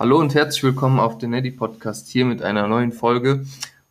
Hallo 0.00 0.18
und 0.18 0.34
herzlich 0.34 0.64
willkommen 0.64 0.98
auf 0.98 1.18
den 1.18 1.28
Neddy 1.28 1.50
Podcast 1.50 2.08
hier 2.08 2.24
mit 2.24 2.40
einer 2.40 2.66
neuen 2.66 2.90
Folge. 2.90 3.44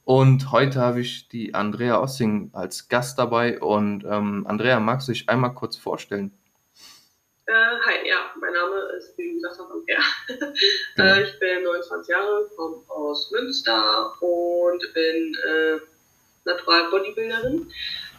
Und 0.05 0.51
heute 0.51 0.79
habe 0.79 1.01
ich 1.01 1.27
die 1.27 1.53
Andrea 1.53 2.01
Ossing 2.01 2.49
als 2.51 2.89
Gast 2.89 3.19
dabei. 3.19 3.59
Und 3.59 4.03
ähm, 4.05 4.47
Andrea, 4.47 4.79
magst 4.79 5.07
du 5.07 5.11
dich 5.11 5.29
einmal 5.29 5.53
kurz 5.53 5.77
vorstellen? 5.77 6.31
Äh, 7.45 7.51
hi, 7.53 8.07
ja, 8.07 8.31
mein 8.41 8.53
Name 8.53 8.75
ist, 8.97 9.15
wie 9.19 9.33
gesagt, 9.33 9.59
Andrea. 9.59 9.99
Genau. 10.95 11.13
äh, 11.13 11.23
ich 11.23 11.39
bin 11.39 11.63
29 11.63 12.09
Jahre, 12.09 12.49
komme 12.55 12.77
aus 12.87 13.29
Münster 13.29 14.11
und 14.19 14.93
bin 14.95 15.35
äh, 15.47 15.79
Natural 16.45 16.89
Bodybuilderin 16.91 17.67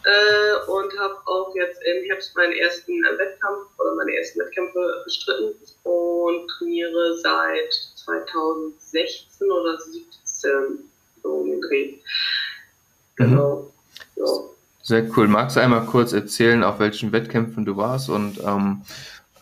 äh, 0.04 0.70
und 0.70 0.98
habe 0.98 1.16
auch 1.26 1.54
jetzt 1.54 1.80
im 1.82 2.04
Herbst 2.08 2.34
meinen 2.36 2.52
ersten 2.52 3.02
Wettkampf 3.02 3.66
oder 3.78 3.94
meine 3.94 4.16
ersten 4.16 4.40
Wettkämpfe 4.40 5.02
bestritten 5.04 5.54
und 5.84 6.48
trainiere 6.48 7.18
seit 7.18 7.72
2016 7.96 9.50
oder 9.50 9.78
2017 9.78 10.90
so 11.22 11.28
um 11.28 11.50
den 11.50 11.60
Dreh. 11.60 11.94
Genau. 13.16 13.72
Mhm. 14.16 14.22
Ja. 14.22 14.26
Sehr 14.82 15.10
cool. 15.16 15.28
Magst 15.28 15.56
du 15.56 15.60
einmal 15.60 15.84
kurz 15.86 16.12
erzählen, 16.12 16.64
auf 16.64 16.80
welchen 16.80 17.12
Wettkämpfen 17.12 17.64
du 17.64 17.76
warst 17.76 18.08
und 18.08 18.40
ähm, 18.42 18.82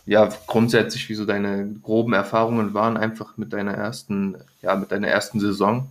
ja, 0.04 0.28
grundsätzlich, 0.46 1.08
wie 1.10 1.14
so 1.14 1.26
deine 1.26 1.74
groben 1.82 2.14
Erfahrungen 2.14 2.72
waren, 2.72 2.96
einfach 2.96 3.36
mit 3.36 3.52
deiner 3.52 3.74
ersten, 3.74 4.36
ja, 4.62 4.74
mit 4.74 4.90
deiner 4.90 5.08
ersten 5.08 5.38
Saison? 5.38 5.90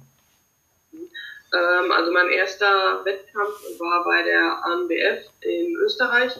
Ähm, 1.57 1.91
also 1.91 2.11
mein 2.11 2.29
erster 2.29 3.01
Wettkampf 3.03 3.79
war 3.79 4.03
bei 4.03 4.23
der 4.23 4.65
ANBF 4.65 5.29
in 5.41 5.75
Österreich. 5.77 6.33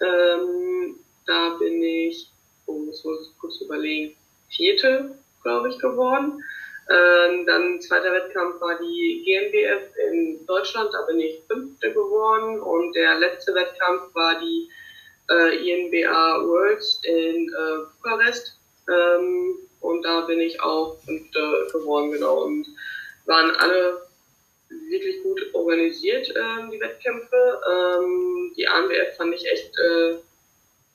Ähm, 0.00 0.96
da 1.26 1.50
bin 1.58 1.82
ich, 1.82 2.30
oh, 2.66 2.72
muss 2.72 3.04
ich 3.04 3.38
kurz 3.38 3.60
überlegen, 3.60 4.16
vierte, 4.48 5.16
glaube 5.42 5.70
ich, 5.70 5.78
geworden. 5.78 6.42
Ähm, 6.90 7.46
dann 7.46 7.80
zweiter 7.80 8.12
Wettkampf 8.12 8.60
war 8.60 8.78
die 8.78 9.22
GmbF 9.24 9.82
in 10.10 10.44
Deutschland, 10.46 10.90
da 10.92 11.02
bin 11.02 11.20
ich 11.20 11.40
fünfte 11.48 11.92
geworden. 11.92 12.60
Und 12.60 12.94
der 12.94 13.18
letzte 13.18 13.54
Wettkampf 13.54 14.14
war 14.14 14.38
die 14.40 14.68
äh, 15.30 15.56
INBA 15.56 16.44
Worlds 16.44 17.00
in 17.04 17.48
äh, 17.48 17.84
Bukarest. 18.02 18.58
Ähm, 18.88 19.56
und 19.80 20.02
da 20.02 20.22
bin 20.22 20.40
ich 20.40 20.60
auch 20.60 20.98
fünfte 21.04 21.68
geworden, 21.72 22.12
genau. 22.12 22.42
Und 22.44 22.66
waren 23.26 23.50
alle 23.56 24.02
wirklich 24.90 25.22
gut 25.22 25.42
organisiert, 25.54 26.28
äh, 26.30 26.70
die 26.70 26.80
Wettkämpfe. 26.80 27.60
Ähm, 27.70 28.52
die 28.56 28.66
ANBF 28.66 29.16
fand 29.16 29.34
ich 29.34 29.46
echt, 29.50 29.72
äh, 29.78 30.16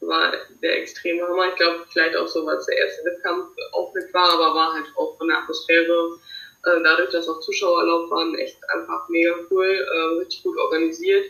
war 0.01 0.33
der 0.61 0.77
extreme 0.77 1.27
Hammer. 1.27 1.49
Ich 1.49 1.55
glaube, 1.55 1.85
vielleicht 1.91 2.15
auch 2.15 2.27
so, 2.27 2.45
weil 2.45 2.57
es 2.57 2.65
der 2.65 2.77
erste 2.77 3.05
Wettkampf 3.05 3.49
auch 3.73 3.93
mit 3.93 4.13
war, 4.13 4.33
aber 4.33 4.55
war 4.55 4.73
halt 4.73 4.85
auch 4.95 5.17
von 5.17 5.27
der 5.27 5.39
Atmosphäre, 5.39 6.19
äh, 6.65 6.83
dadurch, 6.83 7.11
dass 7.11 7.29
auch 7.29 7.39
Zuschauer 7.39 7.81
erlaubt 7.81 8.11
waren, 8.11 8.35
echt 8.37 8.57
einfach 8.69 9.07
mega 9.09 9.35
cool, 9.49 9.65
äh, 9.65 10.19
richtig 10.19 10.43
gut 10.43 10.57
organisiert. 10.57 11.25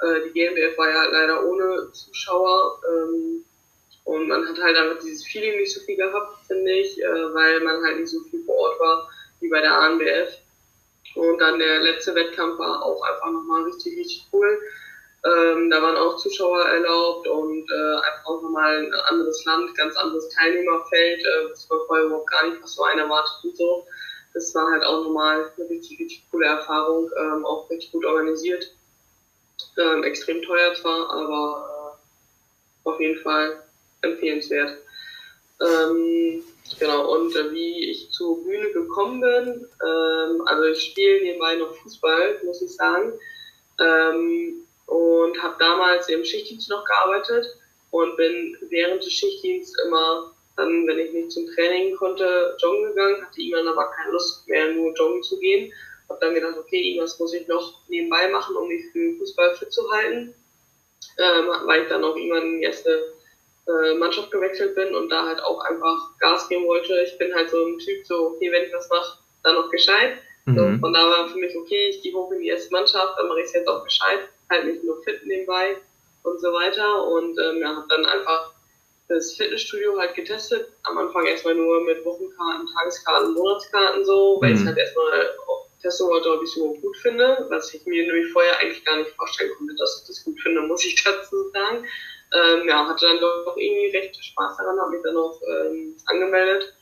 Äh, 0.00 0.22
die 0.26 0.32
GmbF 0.32 0.76
war 0.76 0.90
ja 0.90 1.04
leider 1.04 1.44
ohne 1.44 1.90
Zuschauer. 1.92 2.80
Ähm, 2.90 3.44
und 4.04 4.26
man 4.26 4.48
hat 4.48 4.60
halt 4.60 4.76
einfach 4.76 5.00
dieses 5.00 5.24
Feeling 5.26 5.60
nicht 5.60 5.72
so 5.72 5.80
viel 5.80 5.96
gehabt, 5.96 6.44
finde 6.48 6.72
ich, 6.72 7.00
äh, 7.00 7.34
weil 7.34 7.60
man 7.60 7.84
halt 7.84 8.00
nicht 8.00 8.10
so 8.10 8.20
viel 8.24 8.44
vor 8.44 8.56
Ort 8.56 8.80
war 8.80 9.08
wie 9.42 9.48
bei 9.48 9.60
der 9.60 9.78
ANBF. 9.78 10.38
Und 11.14 11.38
dann 11.38 11.58
der 11.58 11.80
letzte 11.80 12.14
Wettkampf 12.14 12.58
war 12.58 12.82
auch 12.82 13.02
einfach 13.02 13.30
nochmal 13.30 13.64
richtig, 13.64 13.98
richtig 13.98 14.26
cool. 14.32 14.58
Ähm, 15.24 15.70
da 15.70 15.80
waren 15.80 15.96
auch 15.96 16.16
Zuschauer 16.16 16.64
erlaubt 16.64 17.28
und 17.28 17.70
äh, 17.70 17.94
einfach 17.94 18.26
auch 18.26 18.42
nochmal 18.42 18.78
ein 18.78 18.92
anderes 19.08 19.44
Land, 19.44 19.72
ganz 19.76 19.96
anderes 19.96 20.28
Teilnehmerfeld, 20.30 21.20
äh, 21.20 21.48
das 21.48 21.70
war 21.70 21.78
vorher 21.86 22.06
überhaupt 22.06 22.30
gar 22.30 22.48
nicht, 22.48 22.60
was 22.60 22.74
so 22.74 22.82
einer 22.82 23.02
erwartet 23.02 23.44
und 23.44 23.56
so. 23.56 23.86
Das 24.34 24.52
war 24.54 24.72
halt 24.72 24.82
auch 24.82 25.04
nochmal 25.04 25.52
eine 25.56 25.68
richtig, 25.68 26.00
richtig 26.00 26.24
coole 26.30 26.46
Erfahrung, 26.46 27.08
ähm, 27.20 27.44
auch 27.44 27.70
richtig 27.70 27.92
gut 27.92 28.04
organisiert. 28.04 28.74
Ähm, 29.78 30.02
extrem 30.02 30.42
teuer 30.42 30.74
zwar, 30.74 31.08
aber 31.10 31.98
äh, 32.84 32.88
auf 32.88 33.00
jeden 33.00 33.20
Fall 33.20 33.62
empfehlenswert. 34.00 34.78
Ähm, 35.60 36.42
genau, 36.78 37.14
und 37.14 37.34
äh, 37.34 37.52
wie 37.52 37.90
ich 37.90 38.10
zur 38.10 38.42
Bühne 38.44 38.70
gekommen 38.72 39.20
bin, 39.20 39.66
ähm, 39.84 40.42
also 40.46 40.64
ich 40.64 40.82
spiele 40.82 41.22
nebenbei 41.22 41.56
noch 41.56 41.74
Fußball, 41.76 42.40
muss 42.44 42.62
ich 42.62 42.74
sagen, 42.74 43.12
ähm, 43.80 44.66
und 44.86 45.42
habe 45.42 45.56
damals 45.58 46.08
im 46.08 46.24
Schichtdienst 46.24 46.68
noch 46.68 46.84
gearbeitet 46.84 47.46
und 47.90 48.16
bin 48.16 48.56
während 48.68 49.04
des 49.04 49.12
Schichtdienstes 49.12 49.76
immer 49.86 50.32
dann, 50.56 50.86
wenn 50.86 50.98
ich 50.98 51.12
nicht 51.12 51.32
zum 51.32 51.46
Training 51.54 51.96
konnte, 51.96 52.56
joggen 52.60 52.84
gegangen, 52.88 53.22
hatte 53.22 53.40
irgendwann 53.40 53.68
aber 53.68 53.90
keine 53.90 54.12
Lust 54.12 54.46
mehr, 54.48 54.72
nur 54.72 54.92
joggen 54.94 55.22
zu 55.22 55.38
gehen. 55.38 55.72
Habe 56.08 56.20
dann 56.20 56.34
gedacht, 56.34 56.56
okay, 56.58 56.80
irgendwas 56.80 57.18
muss 57.18 57.32
ich 57.32 57.46
noch 57.48 57.80
nebenbei 57.88 58.28
machen, 58.28 58.56
um 58.56 58.68
mich 58.68 58.84
für 58.92 59.16
Fußball 59.16 59.54
fit 59.54 59.72
zu 59.72 59.90
halten. 59.90 60.34
Ähm, 61.18 61.48
weil 61.64 61.82
ich 61.82 61.88
dann 61.88 62.04
auch 62.04 62.16
irgendwann 62.16 62.62
erste 62.62 63.14
äh, 63.66 63.94
Mannschaft 63.94 64.30
gewechselt 64.30 64.74
bin 64.74 64.94
und 64.94 65.08
da 65.08 65.26
halt 65.26 65.40
auch 65.40 65.60
einfach 65.60 66.18
Gas 66.18 66.48
geben 66.48 66.66
wollte. 66.66 67.00
Ich 67.02 67.16
bin 67.18 67.34
halt 67.34 67.50
so 67.50 67.64
ein 67.64 67.78
Typ, 67.78 68.04
so, 68.04 68.28
okay, 68.28 68.50
wenn 68.50 68.64
ich 68.64 68.72
was 68.72 68.88
mache, 68.88 69.18
dann 69.42 69.54
noch 69.54 69.70
gescheit. 69.70 70.18
Mhm. 70.46 70.58
So, 70.58 70.78
von 70.80 70.92
da 70.92 71.00
war 71.00 71.28
für 71.28 71.38
mich, 71.38 71.56
okay, 71.56 71.90
ich 71.90 72.02
gehe 72.02 72.12
hoch 72.12 72.32
in 72.32 72.40
die 72.40 72.48
erste 72.48 72.72
Mannschaft, 72.72 73.14
dann 73.16 73.28
mache 73.28 73.40
ich 73.40 73.46
es 73.46 73.52
jetzt 73.52 73.68
auch 73.68 73.84
gescheit, 73.84 74.28
halt 74.50 74.66
nicht 74.66 74.82
nur 74.82 75.00
fit 75.02 75.24
nebenbei 75.24 75.76
und 76.24 76.40
so 76.40 76.52
weiter. 76.52 77.06
Und 77.06 77.38
ähm, 77.38 77.60
ja, 77.60 77.76
habe 77.76 77.86
dann 77.88 78.04
einfach 78.04 78.52
das 79.08 79.34
Fitnessstudio 79.34 79.98
halt 79.98 80.14
getestet. 80.14 80.68
Am 80.82 80.98
Anfang 80.98 81.26
erstmal 81.26 81.54
nur 81.54 81.84
mit 81.84 82.04
Wochenkarten, 82.04 82.66
Tageskarten, 82.66 83.34
Monatskarten 83.34 84.04
so, 84.04 84.38
weil 84.40 84.54
mhm. 84.54 84.60
ich 84.60 84.66
halt 84.66 84.78
erstmal 84.78 85.30
testen 85.80 86.08
wollte, 86.08 86.30
ob 86.30 86.42
ich 86.42 86.48
es 86.48 86.54
so 86.54 86.74
gut 86.74 86.96
finde, 86.96 87.46
was 87.48 87.72
ich 87.74 87.84
mir 87.86 88.06
nämlich 88.06 88.32
vorher 88.32 88.58
eigentlich 88.58 88.84
gar 88.84 88.96
nicht 88.96 89.10
vorstellen 89.10 89.50
konnte, 89.56 89.74
dass 89.76 90.00
ich 90.00 90.08
das 90.08 90.24
gut 90.24 90.40
finde, 90.40 90.62
muss 90.62 90.84
ich 90.84 91.02
dazu 91.04 91.48
sagen 91.50 91.86
ähm, 92.34 92.68
ja, 92.68 92.86
hatte 92.86 93.06
dann 93.06 93.20
doch 93.20 93.56
irgendwie 93.56 93.96
recht 93.96 94.24
Spaß 94.24 94.56
daran, 94.56 94.80
habe 94.80 94.92
mich 94.92 95.02
dann 95.02 95.16
auch 95.16 95.40
ähm, 95.42 95.96
angemeldet. 96.06 96.74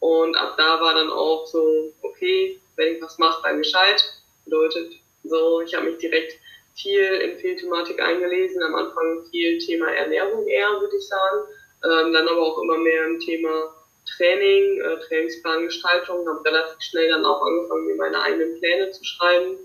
Und 0.00 0.36
ab 0.36 0.54
da 0.56 0.80
war 0.80 0.94
dann 0.94 1.10
auch 1.10 1.46
so, 1.46 1.92
okay, 2.02 2.60
wenn 2.76 2.96
ich 2.96 3.02
was 3.02 3.18
mache, 3.18 3.42
dann 3.42 3.58
gescheit. 3.58 4.04
Bedeutet, 4.44 4.92
so, 5.24 5.60
ich 5.60 5.74
habe 5.74 5.86
mich 5.86 5.98
direkt 5.98 6.34
viel 6.74 7.02
in 7.02 7.38
Fehlthematik 7.38 8.00
eingelesen, 8.00 8.62
am 8.62 8.74
Anfang 8.74 9.24
viel 9.30 9.58
Thema 9.58 9.88
Ernährung 9.92 10.46
eher, 10.46 10.80
würde 10.80 10.96
ich 10.96 11.06
sagen. 11.06 11.44
Ähm, 11.84 12.12
dann 12.12 12.28
aber 12.28 12.40
auch 12.40 12.62
immer 12.62 12.78
mehr 12.78 13.06
im 13.06 13.20
Thema 13.20 13.74
Training, 14.16 14.80
äh, 14.80 15.00
Trainingsplangestaltung, 15.06 16.28
habe 16.28 16.44
relativ 16.44 16.80
schnell 16.80 17.08
dann 17.08 17.24
auch 17.24 17.42
angefangen, 17.42 17.86
mir 17.86 17.96
meine 17.96 18.20
eigenen 18.20 18.58
Pläne 18.58 18.90
zu 18.90 19.04
schreiben. 19.04 19.58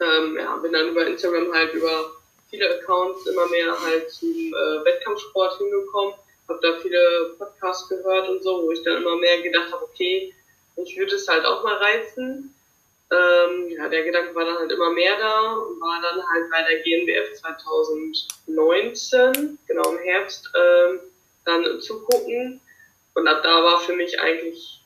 Ähm, 0.00 0.36
ja, 0.38 0.56
bin 0.56 0.72
dann 0.72 0.88
über 0.88 1.06
Instagram 1.06 1.52
halt 1.52 1.72
über 1.74 2.10
viele 2.50 2.78
Accounts 2.78 3.26
immer 3.26 3.46
mehr 3.48 3.74
halt 3.80 4.10
zum 4.10 4.30
äh, 4.30 4.84
Wettkampfsport 4.84 5.58
hingekommen, 5.58 6.14
habe 6.48 6.60
da 6.62 6.78
viele 6.80 7.34
Podcasts 7.38 7.88
gehört 7.88 8.28
und 8.28 8.42
so, 8.42 8.64
wo 8.64 8.70
ich 8.70 8.82
dann 8.82 9.02
immer 9.02 9.16
mehr 9.16 9.40
gedacht 9.42 9.72
habe, 9.72 9.84
okay, 9.84 10.34
ich 10.76 10.96
würde 10.96 11.14
es 11.14 11.28
halt 11.28 11.44
auch 11.44 11.62
mal 11.62 11.76
reizen. 11.76 12.54
Ähm, 13.10 13.68
ja, 13.68 13.86
der 13.88 14.02
Gedanke 14.02 14.34
war 14.34 14.44
dann 14.44 14.58
halt 14.58 14.72
immer 14.72 14.90
mehr 14.90 15.16
da 15.18 15.52
und 15.52 15.80
war 15.80 16.02
dann 16.02 16.20
halt 16.26 16.50
bei 16.50 16.62
der 16.62 16.80
GNBF 16.80 17.32
2019, 17.34 19.58
genau 19.66 19.92
im 19.92 19.98
Herbst, 19.98 20.50
ähm, 20.54 21.00
dann 21.44 21.80
zugucken. 21.80 22.60
Und 23.14 23.28
ab 23.28 23.42
da 23.42 23.62
war 23.62 23.78
für 23.80 23.94
mich 23.94 24.18
eigentlich, 24.20 24.80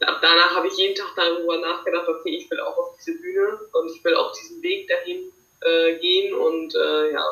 ab 0.00 0.18
danach 0.22 0.54
habe 0.54 0.68
ich 0.68 0.76
jeden 0.76 0.94
Tag 0.94 1.12
darüber 1.16 1.58
nachgedacht, 1.58 2.08
okay, 2.08 2.36
ich 2.36 2.48
will 2.50 2.60
auch 2.60 2.76
auf 2.76 2.96
diese 2.98 3.18
Bühne 3.18 3.58
und 3.72 3.90
ich 3.90 4.04
will 4.04 4.14
auch 4.14 4.32
diesen 4.32 4.62
Weg 4.62 4.86
dahin 4.88 5.32
äh, 5.64 5.98
gehen 5.98 6.34
und 6.34 6.74
äh, 6.74 7.12
ja, 7.12 7.24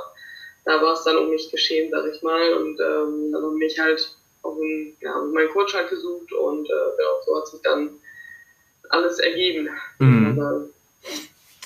da 0.64 0.80
war 0.82 0.94
es 0.94 1.04
dann 1.04 1.16
um 1.16 1.30
mich 1.30 1.50
geschehen, 1.50 1.90
sag 1.90 2.04
ich 2.12 2.22
mal. 2.22 2.52
Und 2.54 2.80
ähm, 2.80 3.32
dann 3.32 3.42
haben 3.42 3.56
mich 3.56 3.78
halt 3.78 4.16
auch 4.42 4.56
ein, 4.56 4.96
ja, 5.00 5.20
meinen 5.32 5.50
Coach 5.50 5.74
halt 5.74 5.90
gesucht 5.90 6.32
und 6.32 6.66
äh, 6.66 6.96
genau, 6.96 7.20
so 7.24 7.36
hat 7.36 7.48
sich 7.48 7.60
dann 7.62 7.90
alles 8.90 9.18
ergeben. 9.18 9.68
Mhm. 9.98 10.70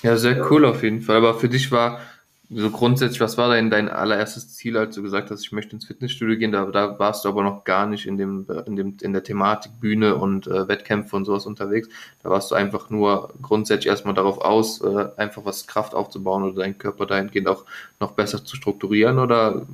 Ja, 0.03 0.17
sehr 0.17 0.37
ja. 0.37 0.51
cool 0.51 0.65
auf 0.65 0.83
jeden 0.83 1.01
Fall. 1.01 1.17
Aber 1.17 1.35
für 1.35 1.49
dich 1.49 1.71
war 1.73 2.01
so 2.49 2.71
grundsätzlich, 2.71 3.21
was 3.21 3.37
war 3.39 3.49
dein, 3.49 3.71
dein 3.71 3.89
allererstes 3.89 4.55
Ziel, 4.55 4.77
als 4.77 4.95
du 4.95 5.03
gesagt 5.03 5.31
hast, 5.31 5.43
ich 5.43 5.51
möchte 5.51 5.75
ins 5.75 5.87
Fitnessstudio 5.87 6.37
gehen? 6.37 6.53
Da, 6.53 6.67
da 6.67 6.97
warst 6.99 7.25
du 7.25 7.29
aber 7.29 7.43
noch 7.43 7.65
gar 7.65 7.87
nicht 7.87 8.07
in 8.07 8.19
dem, 8.19 8.47
in 8.67 8.77
dem, 8.77 8.97
in 9.03 9.13
der 9.13 9.25
Thematik 9.25 9.73
Bühne 9.81 10.15
und 10.15 10.47
äh, 10.47 10.69
Wettkämpfe 10.69 11.17
und 11.17 11.25
sowas 11.25 11.47
unterwegs. 11.47 11.89
Da 12.23 12.31
warst 12.31 12.51
du 12.51 12.55
einfach 12.55 12.89
nur 12.89 13.35
grundsätzlich 13.43 13.89
erstmal 13.89 14.15
darauf 14.15 14.39
aus, 14.39 14.81
äh, 14.81 15.09
einfach 15.17 15.45
was 15.45 15.67
Kraft 15.67 15.95
aufzubauen 15.95 16.45
oder 16.45 16.63
deinen 16.63 16.79
Körper 16.79 17.07
dahingehend 17.07 17.49
auch 17.49 17.65
noch 17.99 18.13
besser 18.13 18.45
zu 18.45 18.55
strukturieren 18.55 19.19
oder? 19.19 19.67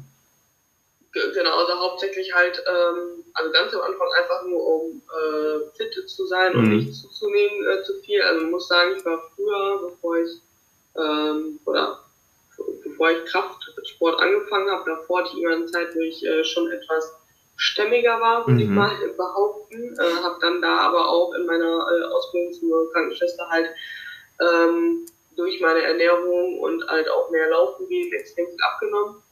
Genau, 1.13 1.55
also 1.59 1.79
hauptsächlich 1.79 2.33
halt, 2.35 2.63
ähm, 2.67 3.23
also 3.35 3.53
ganz 3.53 3.75
am 3.75 3.83
Anfang 3.83 4.09
einfach 4.19 4.49
nur 4.49 4.67
um 4.67 5.03
äh, 5.13 5.77
fit 5.77 6.09
zu 6.09 6.27
sein 6.27 6.55
und 6.55 6.69
mhm. 6.69 6.77
nicht 6.79 6.95
zuzunehmen 6.95 7.67
äh, 7.67 7.83
zu 7.83 8.01
viel. 8.01 8.23
Also 8.23 8.47
ich 8.47 8.51
muss 8.51 8.67
sagen, 8.67 8.95
ich 8.97 9.05
war 9.05 9.21
früher, 9.37 9.91
bevor 9.91 10.17
ich 10.17 10.31
äh, 10.95 11.93
bevor 12.84 13.10
ich 13.10 13.25
Kraftsport 13.25 14.20
angefangen 14.20 14.70
habe, 14.70 14.90
davor 14.90 15.20
hatte 15.20 15.31
ich 15.34 15.43
immer 15.43 15.54
eine 15.54 15.66
Zeit, 15.66 15.94
wo 15.94 16.00
ich 16.00 16.25
äh, 16.25 16.44
schon 16.44 16.70
etwas 16.70 17.16
stämmiger 17.56 18.20
war, 18.20 18.46
würde 18.46 18.52
mhm. 18.52 18.60
ich 18.60 18.69
mal 18.69 18.96
behaupten. 19.16 19.94
Äh, 19.99 20.22
habe 20.22 20.38
dann 20.40 20.60
da 20.60 20.78
aber 20.78 21.08
auch 21.08 21.34
in 21.34 21.46
meiner 21.46 21.87
äh, 21.90 22.04
Ausbildung 22.04 22.52
zur 22.52 22.93
Krankenschwester 22.93 23.49
halt 23.49 23.70
ähm, 24.40 25.06
durch 25.37 25.60
meine 25.60 25.82
Ernährung 25.82 26.58
und 26.58 26.87
halt 26.88 27.08
auch 27.10 27.31
mehr 27.31 27.49
Laufen 27.50 27.88
gehen 27.88 28.12
extrem 28.12 28.46
viel 28.46 28.62
abgenommen 28.62 29.22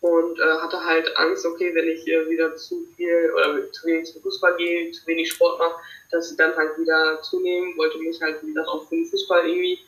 und 0.00 0.38
äh, 0.40 0.58
hatte 0.60 0.84
halt 0.84 1.16
Angst, 1.16 1.46
okay, 1.46 1.72
wenn 1.74 1.88
ich 1.88 2.06
äh, 2.08 2.28
wieder 2.28 2.56
zu 2.56 2.86
viel 2.96 3.32
oder 3.34 3.70
zu 3.70 3.86
wenig 3.86 4.12
zum 4.12 4.20
Fußball 4.22 4.56
gehe, 4.56 4.90
zu 4.90 5.06
wenig 5.06 5.30
Sport 5.30 5.60
mache, 5.60 5.76
dass 6.10 6.30
ich 6.30 6.36
dann 6.36 6.56
halt 6.56 6.76
wieder 6.76 7.22
zunehmen, 7.22 7.76
wollte 7.76 7.98
mich 7.98 8.20
halt, 8.20 8.42
wie 8.42 8.48
gesagt, 8.48 8.68
auch 8.68 8.88
für 8.88 8.96
den 8.96 9.06
Fußball 9.06 9.46
irgendwie 9.48 9.78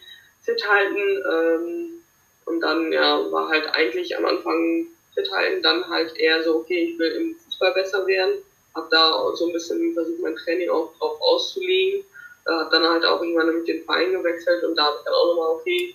fit 0.41 0.69
halten 0.69 1.25
ähm, 1.33 2.04
und 2.47 2.61
dann 2.61 2.93
ja, 2.93 3.31
war 3.31 3.49
halt 3.49 3.67
eigentlich 3.73 4.17
am 4.17 4.25
Anfang 4.25 4.87
fit 5.15 5.31
halten, 5.31 5.63
dann 5.63 5.89
halt 5.89 6.17
eher 6.17 6.43
so, 6.43 6.57
okay, 6.57 6.91
ich 6.91 6.99
will 6.99 7.13
im 7.13 7.37
Fußball 7.37 7.73
besser 7.73 8.07
werden, 8.07 8.43
habe 8.75 8.89
da 8.91 9.33
so 9.35 9.47
ein 9.47 9.53
bisschen 9.53 9.95
versucht, 9.95 10.21
mein 10.21 10.37
Training 10.37 10.71
auch 10.71 10.93
drauf 10.99 11.21
auszulegen, 11.21 12.01
äh, 12.47 12.71
dann 12.71 12.85
halt 12.85 13.05
auch 13.05 13.23
irgendwann 13.23 13.57
mit 13.57 13.69
den 13.69 13.85
Verein 13.85 14.13
gewechselt 14.13 14.65
und 14.65 14.77
da 14.77 14.85
habe 14.85 14.97
ich 14.99 15.05
dann 15.05 15.15
auch 15.15 15.27
nochmal, 15.29 15.51
okay, 15.57 15.95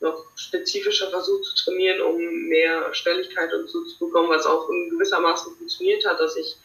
noch 0.00 0.24
spezifischer 0.36 1.08
versucht 1.08 1.44
zu 1.44 1.64
trainieren, 1.64 2.00
um 2.02 2.18
mehr 2.48 2.92
Schnelligkeit 2.92 3.52
und 3.54 3.68
so 3.68 3.82
zu 3.84 4.06
bekommen, 4.06 4.28
was 4.28 4.44
auch 4.44 4.68
in 4.68 4.90
gewissermaßen 4.90 5.56
funktioniert 5.56 6.04
hat, 6.06 6.20
dass 6.20 6.36
ich 6.36 6.56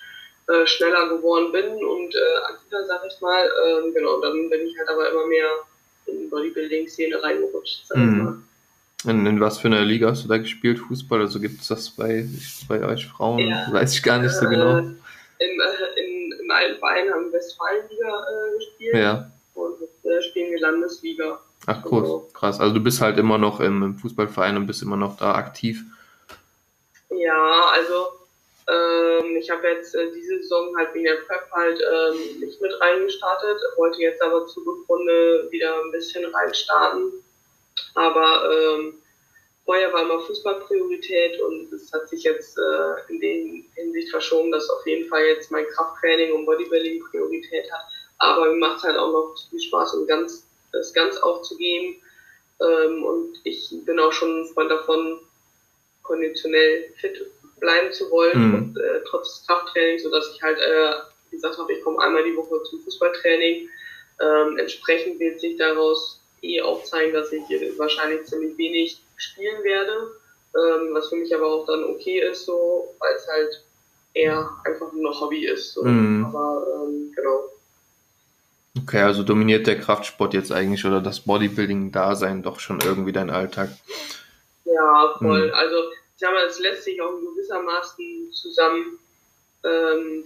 äh, 0.48 0.68
schneller 0.68 1.07
geworden 1.07 1.51
bin 1.51 1.84
und 1.84 2.16
äh, 2.16 2.38
aktiver, 2.50 2.84
sag 2.86 3.06
ich 3.07 3.22
mal. 3.22 3.50
Ähm, 3.66 3.94
genau, 3.94 4.19
dann 4.19 4.50
bin 4.50 4.68
ich 4.68 4.77
halt 4.77 4.89
aber 4.89 5.10
immer 5.10 5.25
mehr 5.27 5.50
in 6.07 6.19
die 6.19 6.27
Bodybuilding-Szene 6.27 7.22
reingerutscht, 7.22 7.86
sag 7.86 7.98
ich 7.98 8.04
mhm. 8.04 8.24
mal. 8.24 8.38
In, 9.06 9.25
in, 9.25 9.39
was 9.39 9.57
für 9.57 9.68
einer 9.68 9.81
Liga 9.81 10.09
hast 10.09 10.24
du 10.24 10.27
da 10.27 10.38
gespielt, 10.38 10.80
Fußball? 10.80 11.21
Also 11.21 11.39
gibt 11.39 11.62
es 11.62 11.68
das 11.68 11.89
bei, 11.89 12.25
bei 12.68 12.86
euch 12.86 13.07
Frauen? 13.07 13.39
Ja. 13.39 13.68
Weiß 13.71 13.95
ich 13.95 14.03
gar 14.03 14.19
nicht 14.19 14.33
so 14.33 14.48
genau. 14.48 14.77
Äh, 14.77 14.81
im, 14.81 15.59
äh, 15.59 16.01
in, 16.01 16.31
Im 16.39 16.51
alten 16.51 16.80
Verein 16.80 17.09
haben 17.12 17.25
wir 17.25 17.33
Westfalenliga 17.33 18.07
äh, 18.07 18.57
gespielt. 18.57 18.95
Ja. 18.95 19.31
Und 19.56 19.81
äh, 20.03 20.21
spielen 20.21 20.51
wir 20.51 20.59
Landesliga. 20.59 21.39
Ach 21.65 21.83
cool, 21.92 22.01
also, 22.01 22.30
krass. 22.33 22.59
Also 22.59 22.74
du 22.75 22.80
bist 22.80 23.01
halt 23.01 23.18
immer 23.18 23.38
noch 23.38 23.59
im, 23.59 23.83
im, 23.83 23.98
Fußballverein 23.98 24.57
und 24.57 24.68
bist 24.68 24.81
immer 24.81 24.98
noch 24.98 25.18
da 25.18 25.36
aktiv. 25.36 25.83
Ja, 27.09 27.71
also 27.74 28.07
ähm, 28.68 29.38
ich 29.38 29.50
habe 29.50 29.68
jetzt 29.68 29.95
äh, 29.95 30.12
diese 30.15 30.38
Saison 30.42 30.75
halt 30.77 30.94
wegen 30.94 31.06
der 31.06 31.18
Prep 31.27 31.51
halt 31.51 31.80
ähm, 31.80 32.39
nicht 32.39 32.62
mit 32.62 32.71
reingestartet, 32.80 33.59
wollte 33.77 34.01
jetzt 34.01 34.21
aber 34.21 34.45
zur 34.48 34.65
Rückrunde 34.65 35.48
wieder 35.51 35.74
ein 35.83 35.92
bisschen 35.92 36.25
reinstarten. 36.25 37.12
Aber 37.95 38.51
ähm, 38.51 38.94
vorher 39.66 39.92
war 39.94 40.01
immer 40.01 40.19
Fußball 40.22 40.62
Priorität 40.62 41.39
und 41.42 41.72
es 41.74 41.92
hat 41.92 42.10
sich 42.10 42.24
jetzt 42.24 42.57
äh, 42.57 43.12
in 43.12 43.19
der 43.19 43.83
Hinsicht 43.83 44.10
verschoben, 44.10 44.51
dass 44.51 44.69
auf 44.69 44.86
jeden 44.86 45.07
Fall 45.10 45.24
jetzt 45.25 45.51
mein 45.51 45.68
Krafttraining 45.68 46.33
und 46.33 46.45
Bodybuilding 46.45 47.04
Priorität 47.10 47.72
hat. 47.72 47.81
Aber 48.18 48.45
mir 48.45 48.57
macht 48.57 48.83
halt 48.83 48.98
auch 48.98 49.12
noch 49.12 49.36
viel 49.50 49.60
Spaß 49.60 49.95
und 49.95 50.07
ganz 50.07 50.45
das 50.72 50.94
ganz 50.94 51.18
aufzugeben. 51.18 51.95
Ähm, 52.62 53.04
und 53.04 53.39
ich 53.44 53.74
bin 53.86 54.00
auch 54.00 54.12
schon 54.12 54.42
ein 54.42 54.45
Freund 54.45 54.72
davon, 54.72 55.19
konditionell 56.04 56.94
fit 57.00 57.25
bleiben 57.60 57.92
zu 57.92 58.10
wollen, 58.10 58.50
mhm. 58.50 58.56
und, 58.56 58.77
äh, 58.77 59.01
trotz 59.07 59.45
Krafttraining, 59.45 60.00
sodass 60.00 60.31
ich 60.34 60.42
halt, 60.42 60.57
äh, 60.57 60.94
wie 61.30 61.36
gesagt 61.36 61.57
habe, 61.57 61.72
ich 61.74 61.84
komme 61.84 62.00
einmal 62.00 62.24
die 62.24 62.36
Woche 62.36 62.62
zum 62.63 62.81
Fußballtraining. 62.81 63.69
Ähm, 64.19 64.57
entsprechend 64.57 65.19
wird 65.19 65.39
sich 65.39 65.57
daraus 65.57 66.20
eh 66.41 66.61
auch 66.61 66.83
zeigen, 66.83 67.13
dass 67.13 67.31
ich 67.31 67.43
wahrscheinlich 67.77 68.25
ziemlich 68.25 68.57
wenig 68.57 69.01
spielen 69.17 69.63
werde, 69.63 70.11
ähm, 70.55 70.93
was 70.93 71.09
für 71.09 71.15
mich 71.15 71.33
aber 71.33 71.47
auch 71.47 71.65
dann 71.65 71.83
okay 71.83 72.19
ist, 72.19 72.45
so, 72.45 72.93
weil 72.99 73.15
es 73.15 73.27
halt 73.27 73.63
eher 74.13 74.49
einfach 74.65 74.91
nur 74.91 75.03
noch 75.03 75.21
Hobby 75.21 75.45
ist. 75.45 75.73
So. 75.73 75.83
Mhm. 75.83 76.25
Aber 76.25 76.65
ähm, 76.75 77.11
genau. 77.15 77.43
Okay, 78.83 79.01
also 79.01 79.23
dominiert 79.23 79.67
der 79.67 79.79
Kraftsport 79.79 80.33
jetzt 80.33 80.51
eigentlich 80.51 80.85
oder 80.85 81.01
das 81.01 81.21
Bodybuilding-Dasein 81.21 82.41
doch 82.41 82.59
schon 82.59 82.79
irgendwie 82.81 83.11
dein 83.11 83.29
Alltag? 83.29 83.69
Ja, 84.63 85.15
voll. 85.17 85.49
Hm. 85.49 85.53
Also 85.53 85.75
ich 85.75 86.19
sag 86.19 86.31
mal, 86.31 86.45
es 86.45 86.59
lässt 86.59 86.83
sich 86.83 87.01
auch 87.01 87.17
in 87.17 87.25
gewissermaßen 87.25 88.31
zusammen, 88.31 88.99
ähm, 89.65 90.23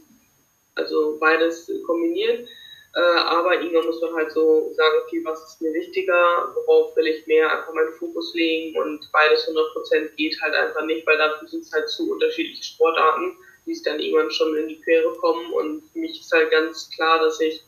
also 0.75 1.17
beides 1.19 1.71
kombinieren. 1.88 2.47
Äh, 2.95 3.00
aber 3.00 3.56
irgendwann 3.56 3.88
muss 3.88 4.00
man 4.00 4.13
halt 4.15 4.31
so 4.31 4.71
sagen, 4.74 4.95
okay, 5.03 5.21
was 5.25 5.44
ist 5.44 5.62
mir 5.62 5.74
wichtiger, 5.74 6.56
worauf 6.56 6.95
will 6.95 7.07
ich 7.07 7.27
mehr 7.27 7.51
einfach 7.51 7.74
meinen 7.74 7.94
Fokus 7.94 8.33
legen? 8.33 8.77
Und 8.77 9.09
beides 9.12 9.50
100% 9.50 10.15
geht 10.15 10.42
halt 10.42 10.56
einfach 10.56 10.86
nicht, 10.86 11.06
weil 11.06 11.18
dafür 11.18 11.47
sind 11.47 11.63
es 11.63 11.74
halt 11.74 11.89
zu 11.89 12.09
unterschiedliche 12.09 12.63
Sportarten, 12.63 13.36
die 13.65 13.74
es 13.74 13.83
dann 13.83 14.00
irgendwann 14.00 14.31
schon 14.31 14.56
in 14.56 14.69
die 14.69 14.80
Quere 14.81 15.12
kommen. 15.15 15.51
Und 15.51 15.83
für 15.92 16.00
mich 16.00 16.21
ist 16.21 16.31
halt 16.31 16.51
ganz 16.51 16.89
klar, 16.95 17.19
dass 17.19 17.42
ich 17.42 17.62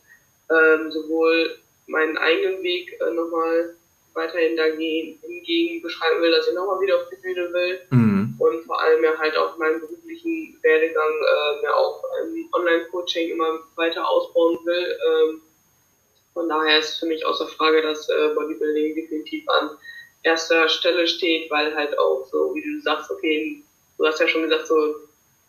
ähm, 0.49 0.91
sowohl 0.91 1.57
meinen 1.87 2.17
eigenen 2.17 2.63
Weg 2.63 2.97
äh, 3.01 3.11
nochmal 3.11 3.75
weiterhin 4.13 4.55
dagegen 4.55 5.19
hingegen 5.21 5.81
beschreiben 5.81 6.21
will, 6.21 6.31
dass 6.31 6.47
ich 6.47 6.53
nochmal 6.53 6.79
wieder 6.79 6.97
auf 6.97 7.09
die 7.09 7.21
Bühne 7.21 7.51
will. 7.51 7.79
Mhm. 7.89 8.26
Und 8.39 8.63
vor 8.65 8.81
allem 8.81 9.03
ja 9.03 9.17
halt 9.17 9.35
auch 9.37 9.57
meinen 9.57 9.79
beruflichen 9.79 10.57
Werdegang 10.61 11.11
äh, 11.11 11.63
ja 11.63 11.73
auch 11.73 12.03
im 12.23 12.49
Online-Coaching 12.53 13.31
immer 13.31 13.59
weiter 13.75 14.07
ausbauen 14.07 14.57
will. 14.63 14.97
Ähm, 15.07 15.41
von 16.33 16.49
daher 16.49 16.79
ist 16.79 16.99
für 16.99 17.07
mich 17.07 17.25
außer 17.25 17.47
Frage, 17.47 17.81
dass 17.81 18.07
äh, 18.09 18.29
Bodybuilding 18.35 18.95
definitiv 18.95 19.47
an 19.49 19.71
erster 20.23 20.69
Stelle 20.69 21.07
steht, 21.07 21.49
weil 21.49 21.73
halt 21.75 21.97
auch 21.97 22.25
so, 22.31 22.53
wie 22.53 22.61
du 22.61 22.81
sagst, 22.81 23.09
okay, 23.09 23.63
du 23.97 24.05
hast 24.05 24.19
ja 24.19 24.27
schon 24.27 24.43
gesagt, 24.43 24.67
so 24.67 24.95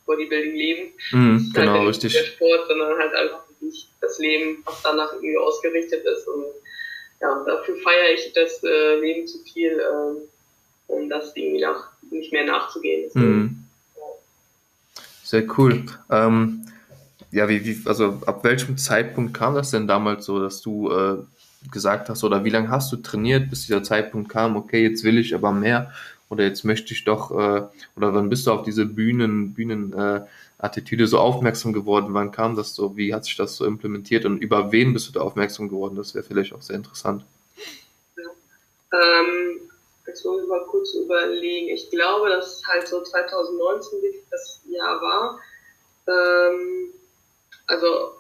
Bodybuilding 0.07 0.55
leben. 0.55 0.93
Mhm, 1.13 1.53
genau, 1.55 1.73
halt 1.73 1.89
richtig. 1.89 2.13
Der 2.15 2.25
Sport, 2.25 2.69
sondern 2.69 2.99
halt 2.99 3.15
einfach 3.15 3.43
nicht 3.61 3.89
das 4.01 4.19
Leben, 4.19 4.63
was 4.65 4.83
danach 4.83 5.13
irgendwie 5.13 5.37
ausgerichtet 5.37 6.05
ist. 6.05 6.27
Und 6.29 6.47
ja, 7.21 7.45
dafür 7.45 7.77
feiere 7.77 8.15
ich 8.15 8.33
das 8.33 8.63
äh, 8.65 8.97
Leben 9.01 9.27
zu 9.27 9.39
viel, 9.45 9.79
äh, 9.79 10.29
um 10.89 11.09
das 11.09 11.35
irgendwie 11.37 11.63
nach, 11.63 11.91
nicht 12.11 12.33
mehr 12.33 12.45
nachzugehen. 12.45 13.11
Mhm. 13.15 13.65
Sehr 15.23 15.45
cool. 15.59 15.85
Ähm, 16.11 16.67
ja, 17.31 17.49
wie, 17.49 17.65
wie, 17.65 17.87
also 17.87 18.23
ab 18.27 18.43
welchem 18.45 18.79
Zeitpunkt 18.79 19.35
kam 19.35 19.55
das 19.55 19.71
denn 19.71 19.87
damals 19.87 20.25
so, 20.25 20.41
dass 20.41 20.63
du 20.63 20.91
äh, 20.91 21.19
gesagt 21.71 22.09
hast, 22.09 22.25
oder 22.25 22.45
wie 22.45 22.51
lange 22.51 22.71
hast 22.71 22.91
du 22.93 22.97
trainiert, 22.97 23.51
bis 23.51 23.67
dieser 23.67 23.83
Zeitpunkt 23.83 24.31
kam, 24.31 24.57
okay, 24.57 24.83
jetzt 24.83 25.05
will 25.05 25.19
ich 25.19 25.35
aber 25.35 25.53
mehr 25.53 25.93
oder 26.31 26.45
jetzt 26.45 26.65
möchte 26.65 26.93
ich 26.93 27.05
doch, 27.05 27.31
äh, 27.31 27.63
oder 27.97 28.15
wann 28.15 28.29
bist 28.29 28.47
du 28.47 28.53
auf 28.53 28.63
diese 28.63 28.87
Bühnen, 28.87 29.55
Bühnen, 29.55 29.93
äh, 29.93 30.21
Attitüde 30.59 31.07
so 31.07 31.19
aufmerksam 31.19 31.73
geworden? 31.73 32.15
Wann 32.15 32.33
kam 32.33 32.57
das 32.57 32.75
so? 32.75 32.97
Wie 32.97 33.15
hat 33.15 33.25
sich 33.25 33.37
das 33.37 33.57
so 33.57 33.65
implementiert 33.65 34.25
und 34.25 34.39
über 34.39 34.73
wen 34.73 34.93
bist 34.93 35.09
du 35.09 35.13
da 35.13 35.21
aufmerksam 35.21 35.69
geworden? 35.69 35.97
Das 35.97 36.15
wäre 36.15 36.25
vielleicht 36.25 36.53
auch 36.53 36.63
sehr 36.63 36.77
interessant. 36.77 37.25
Ja. 38.17 38.25
Ähm, 38.93 39.61
jetzt 40.09 40.25
muss 40.25 40.43
ich 40.43 40.49
mal 40.49 40.65
kurz 40.67 40.95
überlegen. 40.95 41.69
Ich 41.69 41.91
glaube, 41.91 42.31
dass 42.31 42.63
halt 42.67 42.89
so 42.89 43.03
2019 43.03 44.03
wirklich 44.03 44.25
das 44.31 44.61
Jahr 44.69 45.01
war. 45.01 45.41
Ähm, 46.09 46.93
also, 47.67 48.15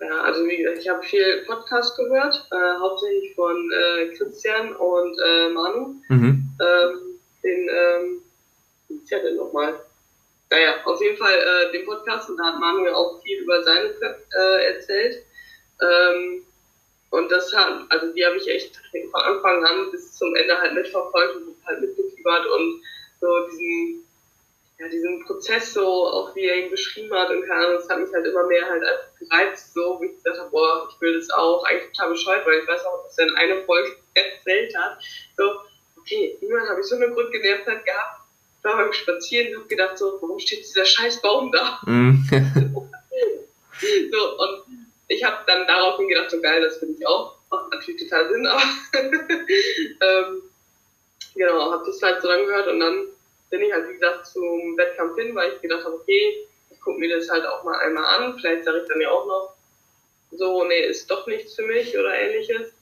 ja, 0.00 0.20
also 0.22 0.46
wie 0.46 0.56
gesagt, 0.56 0.78
ich 0.78 0.88
habe 0.88 1.02
viel 1.02 1.44
Podcast 1.46 1.96
gehört, 1.96 2.46
äh, 2.50 2.78
hauptsächlich 2.80 3.34
von 3.34 3.70
äh, 3.72 4.08
Christian 4.16 4.74
und 4.76 5.18
äh, 5.18 5.48
Manu. 5.50 5.96
Mhm. 6.08 6.48
Ähm, 6.60 6.98
den, 7.42 7.68
ähm, 7.68 8.22
wie 8.88 8.94
ist 8.94 9.10
ja 9.10 9.18
denn 9.18 9.36
nochmal? 9.36 9.80
naja, 10.52 10.74
auf 10.84 11.00
jeden 11.00 11.16
Fall 11.16 11.34
äh, 11.34 11.72
den 11.72 11.86
Podcast 11.86 12.28
und 12.28 12.36
da 12.36 12.44
hat 12.44 12.60
Manuel 12.60 12.92
auch 12.92 13.22
viel 13.22 13.38
über 13.40 13.62
seine 13.62 13.88
äh, 13.88 14.74
erzählt. 14.74 15.24
Ähm, 15.80 16.44
und 17.12 17.30
das 17.30 17.54
hat, 17.54 17.84
also 17.90 18.10
die 18.12 18.24
habe 18.24 18.36
ich 18.38 18.48
echt 18.48 18.80
von 19.10 19.20
Anfang 19.20 19.62
an 19.64 19.90
bis 19.90 20.16
zum 20.16 20.34
Ende 20.34 20.58
halt 20.58 20.72
mitverfolgt 20.72 21.36
und 21.36 21.56
halt 21.66 21.82
mitgefiebert 21.82 22.46
und 22.46 22.82
so 23.20 23.46
diesen, 23.48 24.04
ja, 24.78 24.88
diesen 24.88 25.22
Prozess 25.26 25.74
so, 25.74 25.84
auch 25.84 26.34
wie 26.34 26.46
er 26.46 26.64
ihn 26.64 26.70
beschrieben 26.70 27.12
hat 27.12 27.30
und 27.30 27.46
keine 27.46 27.66
Ahnung, 27.66 27.74
das 27.74 27.88
hat 27.90 28.00
mich 28.00 28.10
halt 28.14 28.26
immer 28.26 28.46
mehr 28.46 28.66
halt 28.66 28.82
einfach 28.82 29.18
gereizt, 29.18 29.74
so, 29.74 29.98
wie 30.00 30.06
ich 30.06 30.16
gesagt 30.16 30.38
habe, 30.38 30.50
boah, 30.50 30.88
ich 30.90 30.98
will 31.02 31.12
das 31.12 31.28
auch, 31.30 31.62
eigentlich 31.64 31.92
total 31.92 32.12
bescheuert, 32.12 32.46
weil 32.46 32.60
ich 32.60 32.68
weiß 32.68 32.84
auch, 32.86 33.04
dass 33.04 33.18
er 33.18 33.28
in 33.28 33.36
einer 33.36 33.62
Folge 33.64 33.94
erzählt 34.14 34.74
hat, 34.74 34.98
so, 35.36 35.44
okay, 36.00 36.38
niemand 36.40 36.66
habe 36.70 36.80
ich 36.80 36.86
so 36.86 36.96
eine 36.96 37.10
Grundgenervtheit 37.10 37.84
gehabt, 37.84 38.22
war 38.62 38.78
beim 38.78 38.92
Spazieren 38.94 39.48
und 39.48 39.56
habe 39.60 39.68
gedacht, 39.68 39.98
so, 39.98 40.16
warum 40.22 40.38
steht 40.38 40.60
dieser 40.60 40.86
scheiß 40.86 41.20
Baum 41.20 41.52
da? 41.52 41.78
Mm. 41.84 42.24
so, 44.10 44.38
und 44.38 44.71
ich 45.12 45.24
habe 45.24 45.38
dann 45.46 45.66
daraufhin 45.66 46.08
gedacht, 46.08 46.30
so 46.30 46.40
geil, 46.40 46.60
das 46.62 46.78
finde 46.78 46.96
ich 46.98 47.06
auch. 47.06 47.36
Macht 47.50 47.70
natürlich 47.70 48.02
total 48.02 48.28
Sinn, 48.30 48.46
aber 48.46 48.62
ähm, 49.02 50.42
genau, 51.34 51.72
habe 51.72 51.84
das 51.86 52.02
halt 52.02 52.22
so 52.22 52.28
dann 52.28 52.46
gehört 52.46 52.68
und 52.68 52.80
dann 52.80 53.06
bin 53.50 53.62
ich 53.62 53.72
halt, 53.72 53.88
wie 53.88 53.94
gesagt, 53.94 54.26
zum 54.26 54.76
Wettkampf 54.76 55.18
hin, 55.18 55.34
weil 55.34 55.52
ich 55.52 55.60
gedacht 55.60 55.84
habe, 55.84 55.96
okay, 55.96 56.46
ich 56.70 56.80
gucke 56.80 56.98
mir 56.98 57.14
das 57.14 57.28
halt 57.28 57.44
auch 57.44 57.62
mal 57.64 57.78
einmal 57.80 58.04
an, 58.04 58.38
vielleicht 58.38 58.64
sage 58.64 58.80
ich 58.80 58.88
dann 58.88 59.00
ja 59.00 59.10
auch 59.10 59.26
noch 59.26 59.54
so, 60.30 60.64
nee, 60.64 60.86
ist 60.86 61.10
doch 61.10 61.26
nichts 61.26 61.54
für 61.54 61.62
mich 61.62 61.96
oder 61.96 62.14
ähnliches. 62.14 62.72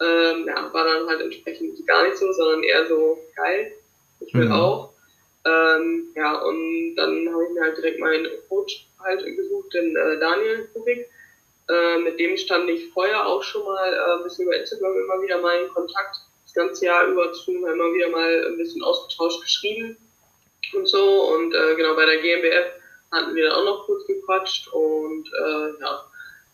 Ähm, 0.00 0.46
ja, 0.46 0.72
war 0.72 0.84
dann 0.84 1.08
halt 1.08 1.20
entsprechend 1.20 1.86
gar 1.86 2.04
nicht 2.04 2.16
so, 2.16 2.32
sondern 2.32 2.62
eher 2.62 2.86
so 2.86 3.18
geil 3.34 3.72
ich 4.20 4.34
will 4.34 4.46
mhm. 4.46 4.52
auch. 4.52 4.92
Ähm, 5.44 6.08
ja, 6.14 6.40
und 6.42 6.96
dann 6.96 7.32
habe 7.32 7.44
ich 7.44 7.50
mir 7.50 7.62
halt 7.62 7.76
direkt 7.76 8.00
meinen 8.00 8.26
Coach 8.48 8.86
halt 8.98 9.24
gesucht, 9.24 9.72
den 9.74 9.96
äh, 9.96 10.18
Daniel 10.18 10.68
Kubik. 10.72 11.06
Äh, 11.68 11.98
mit 11.98 12.18
dem 12.20 12.36
stand 12.36 12.70
ich 12.70 12.92
vorher 12.92 13.26
auch 13.26 13.42
schon 13.42 13.64
mal 13.64 13.92
äh, 13.92 14.18
ein 14.18 14.22
bisschen 14.22 14.46
über 14.46 14.56
Instagram 14.56 14.96
immer 14.96 15.22
wieder 15.22 15.40
mal 15.40 15.62
in 15.62 15.68
Kontakt. 15.70 16.16
Das 16.44 16.54
ganze 16.54 16.86
Jahr 16.86 17.06
über 17.06 17.32
zu 17.32 17.52
immer 17.52 17.92
wieder 17.92 18.08
mal 18.08 18.46
ein 18.46 18.56
bisschen 18.56 18.82
ausgetauscht 18.82 19.42
geschrieben 19.42 19.96
und 20.74 20.86
so. 20.88 21.34
Und 21.34 21.54
äh, 21.54 21.74
genau 21.74 21.94
bei 21.96 22.06
der 22.06 22.20
GmbF 22.20 22.66
hatten 23.12 23.34
wir 23.34 23.48
dann 23.48 23.58
auch 23.58 23.64
noch 23.64 23.86
kurz 23.86 24.06
gequatscht 24.06 24.68
und 24.68 25.28
äh, 25.28 25.80
ja, 25.80 26.04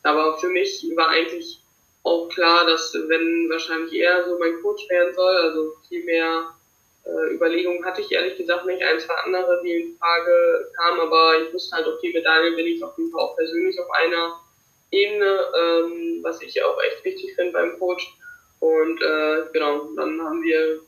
aber 0.02 0.37
für 0.38 0.49
mich 0.49 0.85
war 0.97 1.09
eigentlich 1.09 1.61
auch 2.04 2.28
klar, 2.28 2.66
dass 2.66 2.95
wenn 2.95 3.49
wahrscheinlich 3.49 3.95
er 3.95 4.25
so 4.28 4.38
mein 4.38 4.61
Coach 4.61 4.88
werden 4.88 5.14
soll, 5.14 5.37
also 5.37 5.73
viel 5.88 6.04
mehr 6.04 6.54
äh, 7.04 7.35
Überlegungen 7.35 7.85
hatte 7.85 8.00
ich 8.00 8.11
ehrlich 8.11 8.37
gesagt 8.37 8.66
nicht. 8.66 8.83
Ein, 8.83 8.99
zwei 9.00 9.14
andere, 9.25 9.61
die 9.62 9.73
in 9.73 9.97
Frage 9.97 10.71
kamen, 10.76 11.00
aber 11.00 11.40
ich 11.42 11.52
wusste 11.52 11.76
halt, 11.76 11.87
okay, 11.87 12.12
mit 12.12 12.25
Daniel 12.25 12.57
bin 12.57 12.66
ich 12.66 12.83
auf 12.83 12.97
jeden 12.99 13.11
Fall 13.11 13.23
auch 13.23 13.37
persönlich 13.37 13.78
auf 13.78 13.90
einer 13.90 14.40
Ebene, 14.92 15.40
ähm, 15.58 16.20
was 16.22 16.40
ich 16.42 16.62
auch 16.62 16.78
echt 16.82 17.04
wichtig 17.04 17.34
finde 17.34 17.52
beim 17.52 17.78
Coach. 17.78 18.06
Und 18.61 19.02
äh, 19.02 19.42
genau, 19.52 19.88
dann 19.96 20.22
haben 20.22 20.42
wir 20.44 20.80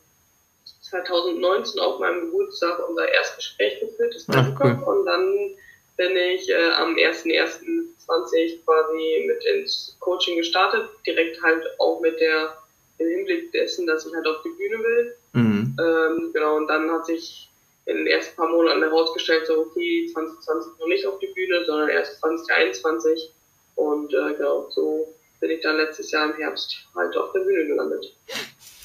2019 0.82 1.80
auf 1.80 1.98
meinem 1.98 2.26
Geburtstag 2.26 2.88
unser 2.88 3.10
Erstgespräch 3.12 3.80
geführt, 3.80 4.14
das 4.14 4.26
Ach, 4.28 4.48
cool. 4.60 4.80
und 4.86 5.06
dann 5.06 5.56
bin 5.96 6.16
ich 6.16 6.48
äh, 6.48 6.70
am 6.76 6.94
1.1.20 6.94 8.64
quasi 8.64 9.24
mit 9.26 9.44
ins 9.44 9.96
Coaching 10.00 10.36
gestartet, 10.36 10.88
direkt 11.06 11.42
halt 11.42 11.64
auch 11.78 12.00
mit 12.00 12.20
der 12.20 12.56
im 12.98 13.08
Hinblick 13.08 13.52
dessen, 13.52 13.86
dass 13.86 14.06
ich 14.06 14.14
halt 14.14 14.26
auf 14.26 14.42
die 14.44 14.50
Bühne 14.50 14.78
will. 14.78 15.16
Mhm. 15.32 15.76
Ähm, 15.80 16.30
genau, 16.32 16.56
und 16.56 16.68
dann 16.68 16.90
hat 16.90 17.06
sich 17.06 17.48
in 17.86 17.96
den 17.96 18.06
ersten 18.06 18.36
paar 18.36 18.48
Monaten 18.48 18.82
herausgestellt, 18.82 19.46
so 19.46 19.58
okay, 19.58 20.08
2020 20.12 20.78
noch 20.78 20.86
nicht 20.86 21.06
auf 21.06 21.18
die 21.18 21.26
Bühne, 21.28 21.64
sondern 21.64 21.88
erst 21.90 22.20
2021. 22.20 23.32
Und 23.74 24.12
äh, 24.12 24.34
genau, 24.34 24.68
so 24.70 25.14
bin 25.40 25.50
ich 25.50 25.62
dann 25.62 25.76
letztes 25.76 26.10
Jahr 26.10 26.30
im 26.30 26.36
Herbst 26.36 26.76
halt 26.94 27.16
auf 27.16 27.32
der 27.32 27.40
Bühne 27.40 27.66
gelandet. 27.66 28.14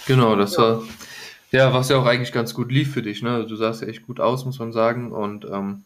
Genau, 0.07 0.35
das 0.35 0.55
ja. 0.55 0.63
war 0.63 0.83
ja, 1.51 1.73
was 1.73 1.89
ja 1.89 1.97
auch 1.97 2.05
eigentlich 2.05 2.31
ganz 2.31 2.53
gut 2.53 2.71
lief 2.71 2.93
für 2.93 3.01
dich, 3.01 3.23
ne? 3.23 3.45
Du 3.47 3.55
sahst 3.55 3.81
ja 3.81 3.87
echt 3.87 4.05
gut 4.05 4.19
aus, 4.19 4.45
muss 4.45 4.59
man 4.59 4.71
sagen. 4.71 5.11
Und 5.11 5.45
ähm, 5.45 5.83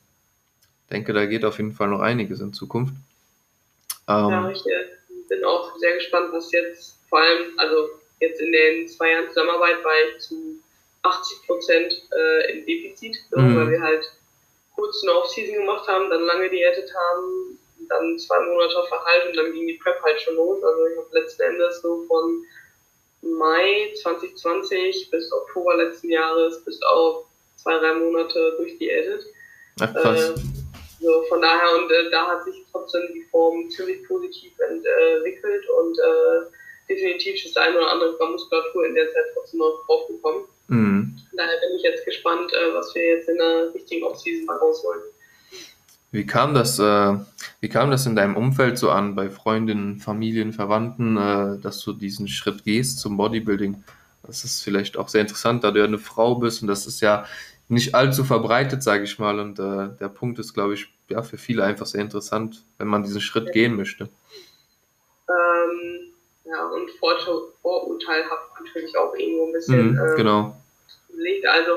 denke, 0.92 1.14
da 1.14 1.26
geht 1.26 1.46
auf 1.46 1.58
jeden 1.58 1.72
Fall 1.72 1.88
noch 1.88 2.02
einiges 2.02 2.42
in 2.42 2.54
Zukunft. 2.54 2.94
Ähm, 4.10 4.30
ja, 4.30 4.50
ich 4.50 4.66
äh, 4.66 4.86
bin 5.30 5.44
auch 5.46 5.78
sehr 5.78 5.94
gespannt, 5.94 6.30
was 6.34 6.52
jetzt 6.52 6.98
vor 7.08 7.20
allem, 7.20 7.58
also 7.58 7.90
jetzt 8.20 8.42
in 8.42 8.52
den 8.52 8.88
zwei 8.90 9.12
Jahren 9.12 9.30
Zusammenarbeit 9.30 9.84
war 9.84 9.94
ich 10.10 10.22
zu 10.22 10.60
80 11.04 11.48
Prozent 11.48 11.94
äh, 12.12 12.52
im 12.52 12.66
Defizit, 12.66 13.18
so, 13.32 13.40
mhm. 13.40 13.56
weil 13.56 13.72
wir 13.72 13.82
halt 13.82 14.12
kurz 14.76 15.02
eine 15.04 15.14
Off-Season 15.14 15.56
gemacht 15.56 15.88
haben, 15.88 16.10
dann 16.10 16.24
lange 16.24 16.50
diätet 16.50 16.92
haben, 16.94 17.58
dann 17.90 18.18
zwei 18.20 18.40
Monate 18.40 18.78
auf 18.78 18.88
Verhalt 18.88 19.28
und 19.30 19.38
dann 19.38 19.54
ging 19.54 19.68
die 19.68 19.80
Prep 19.82 20.02
halt 20.02 20.22
schon 20.22 20.36
los. 20.36 20.64
Also 20.64 20.88
ich 20.88 20.98
habe 20.98 21.20
letzten 21.20 21.42
Endes 21.44 21.82
so 21.82 22.04
von 22.08 22.44
Mai 23.22 23.94
2020 24.02 25.10
bis 25.10 25.32
Oktober 25.32 25.78
letzten 25.78 26.10
Jahres 26.10 26.64
bis 26.66 26.82
auf 26.84 27.26
zwei, 27.56 27.78
drei 27.80 27.94
Monate 27.94 28.56
durchdiätet. 28.58 29.26
Ach, 29.80 29.94
krass. 29.94 30.30
Äh, 30.30 30.34
so, 31.00 31.24
von 31.24 31.42
daher, 31.42 31.78
und 31.78 31.92
äh, 31.92 32.10
da 32.12 32.28
hat 32.28 32.46
sich 32.46 32.64
trotzdem 32.72 33.02
die 33.14 33.24
Form 33.24 33.70
ziemlich 33.70 34.08
positiv 34.08 34.54
entwickelt 34.60 35.66
und 35.70 35.98
äh, 36.00 36.46
definitiv 36.90 37.44
ist 37.44 37.58
eine 37.58 37.78
oder 37.78 37.92
andere 37.92 38.18
Gramm 38.18 38.32
Muskulatur 38.32 38.86
in 38.86 38.96
der 38.96 39.12
Zeit 39.12 39.26
trotzdem 39.34 39.60
noch 39.60 39.84
draufgekommen. 39.86 40.44
Mhm. 40.68 41.16
Daher 41.34 41.60
bin 41.60 41.76
ich 41.76 41.84
jetzt 41.84 42.06
gespannt, 42.06 42.54
äh, 42.54 42.74
was 42.74 42.94
wir 42.96 43.04
jetzt 43.04 43.28
in 43.28 43.38
der 43.38 43.74
richtigen 43.74 44.04
Offseason 44.06 44.46
mal 44.46 44.58
rausholen. 44.58 45.02
Wie 46.14 46.28
kam 46.28 46.54
das, 46.54 46.78
äh, 46.78 47.18
wie 47.60 47.70
kam 47.70 47.90
das 47.90 48.06
in 48.06 48.16
deinem 48.16 48.38
Umfeld 48.38 48.78
so 48.78 48.92
an, 48.92 49.16
bei 49.16 49.32
Freundinnen, 49.32 49.98
Familien, 49.98 50.54
Verwandten, 50.54 51.18
äh, 51.18 51.58
dass 51.60 51.80
du 51.80 51.92
diesen 51.92 52.28
Schritt 52.28 52.64
gehst 52.64 53.00
zum 53.00 53.18
Bodybuilding? 53.18 53.84
Das 54.22 54.44
ist 54.44 54.62
vielleicht 54.64 54.96
auch 54.96 55.10
sehr 55.10 55.22
interessant, 55.22 55.64
da 55.64 55.72
du 55.72 55.80
ja 55.80 55.86
eine 55.86 55.98
Frau 55.98 56.36
bist 56.36 56.62
und 56.62 56.68
das 56.68 56.86
ist 56.86 57.02
ja 57.02 57.26
nicht 57.68 57.96
allzu 57.96 58.24
verbreitet, 58.24 58.84
sage 58.84 59.06
ich 59.06 59.18
mal. 59.18 59.40
Und 59.40 59.58
äh, 59.58 59.90
der 60.00 60.08
Punkt 60.08 60.38
ist, 60.38 60.54
glaube 60.54 60.76
ich, 60.76 60.88
ja, 61.10 61.24
für 61.24 61.40
viele 61.40 61.64
einfach 61.64 61.88
sehr 61.88 62.02
interessant, 62.02 62.64
wenn 62.78 62.90
man 62.90 63.02
diesen 63.02 63.20
Schritt 63.20 63.52
gehen 63.52 63.76
möchte. 63.76 64.08
Ähm, 65.28 66.14
ja, 66.46 66.64
und 66.68 66.92
vorurteilhaft 66.92 68.52
natürlich 68.64 68.96
auch 69.00 69.16
irgendwo 69.16 69.48
ein 69.48 69.54
bisschen. 69.54 69.94
Mhm, 69.94 69.98
ähm, 69.98 70.16
genau. 70.16 70.56
Liegt. 71.10 71.48
Also, 71.48 71.72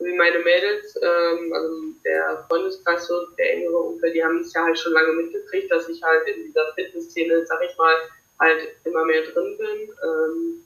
wie 0.00 0.16
meine 0.16 0.38
Mädels, 0.38 0.96
ähm, 1.02 1.52
also 1.52 1.74
der 2.04 2.44
Freundeskreis, 2.48 3.06
so 3.06 3.26
der 3.36 3.54
engere 3.54 3.76
Umfeld, 3.76 4.14
die 4.14 4.24
haben 4.24 4.40
es 4.40 4.52
ja 4.52 4.64
halt 4.64 4.78
schon 4.78 4.92
lange 4.92 5.12
mitgekriegt, 5.12 5.70
dass 5.70 5.88
ich 5.88 6.02
halt 6.02 6.26
in 6.28 6.44
dieser 6.44 6.72
Fitnessszene, 6.74 7.44
sag 7.46 7.60
ich 7.68 7.76
mal, 7.76 7.94
halt 8.38 8.68
immer 8.84 9.04
mehr 9.04 9.22
drin 9.22 9.56
bin. 9.58 9.90
Ähm, 10.02 10.64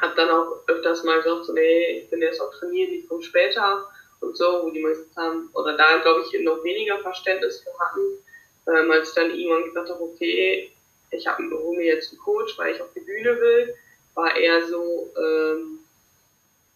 hab 0.00 0.16
dann 0.16 0.30
auch 0.30 0.62
öfters 0.66 1.04
mal 1.04 1.22
gesagt, 1.22 1.46
so, 1.46 1.52
nee, 1.52 1.98
ich 1.98 2.10
bin 2.10 2.20
jetzt 2.22 2.40
auch 2.40 2.52
trainiert, 2.54 2.90
ich 2.90 3.08
komme 3.08 3.22
später 3.22 3.88
und 4.20 4.36
so, 4.36 4.62
wo 4.62 4.70
die 4.70 4.80
meisten 4.80 5.14
haben, 5.16 5.50
oder 5.54 5.76
da 5.76 5.98
glaube 5.98 6.22
ich 6.22 6.40
noch 6.40 6.62
weniger 6.62 6.98
Verständnis 6.98 7.60
für 7.60 7.76
hatten, 7.78 8.00
ähm, 8.68 8.90
als 8.90 9.08
ich 9.08 9.14
dann 9.14 9.30
irgendwann 9.30 9.64
gesagt 9.64 9.90
habe, 9.90 10.02
okay, 10.02 10.72
ich 11.10 11.26
habe 11.26 11.42
mir 11.42 11.84
jetzt 11.84 12.12
einen 12.12 12.20
Coach, 12.20 12.56
weil 12.58 12.74
ich 12.74 12.80
auf 12.80 12.92
die 12.94 13.00
Bühne 13.00 13.38
will, 13.40 13.74
war 14.14 14.36
eher 14.36 14.66
so 14.66 15.12
ähm, 15.16 15.78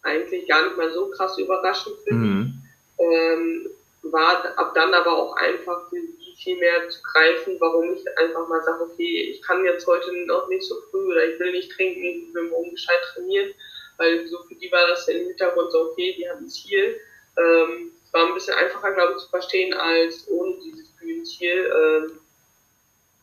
eigentlich 0.07 0.47
gar 0.47 0.65
nicht 0.65 0.77
mal 0.77 0.91
so 0.91 1.09
krass 1.09 1.37
überraschend 1.37 1.95
mich. 2.05 2.13
Mhm. 2.13 2.53
Ähm, 2.99 3.69
war 4.03 4.57
ab 4.57 4.73
dann 4.73 4.93
aber 4.93 5.15
auch 5.15 5.35
einfach 5.35 5.89
viel 6.37 6.57
mehr 6.57 6.87
zu 6.89 7.01
greifen, 7.01 7.57
warum 7.59 7.93
ich 7.93 8.17
einfach 8.17 8.47
mal 8.47 8.61
sage, 8.63 8.83
okay, 8.83 9.31
ich 9.31 9.41
kann 9.41 9.65
jetzt 9.65 9.85
heute 9.85 10.13
noch 10.25 10.47
nicht 10.47 10.63
so 10.63 10.75
früh 10.89 11.11
oder 11.11 11.25
ich 11.25 11.39
will 11.39 11.51
nicht 11.51 11.71
trinken, 11.71 12.03
ich 12.03 12.33
will 12.33 12.43
morgen 12.43 12.71
gescheit 12.71 13.01
trainieren, 13.13 13.53
weil 13.97 14.27
so 14.27 14.37
für 14.43 14.55
die 14.55 14.71
war 14.71 14.87
das 14.87 15.07
im 15.07 15.27
Hintergrund 15.27 15.71
so, 15.71 15.91
okay, 15.91 16.15
die 16.17 16.29
haben 16.29 16.45
ein 16.45 16.49
Ziel. 16.49 16.99
Ähm, 17.37 17.91
es 18.05 18.13
war 18.13 18.27
ein 18.27 18.33
bisschen 18.33 18.53
einfacher, 18.53 18.91
glaube 18.91 19.13
ich, 19.13 19.23
zu 19.23 19.29
verstehen, 19.29 19.73
als 19.73 20.27
ohne 20.29 20.55
dieses 20.63 20.87
Bühnenziel 20.91 21.71
ähm, 21.75 22.19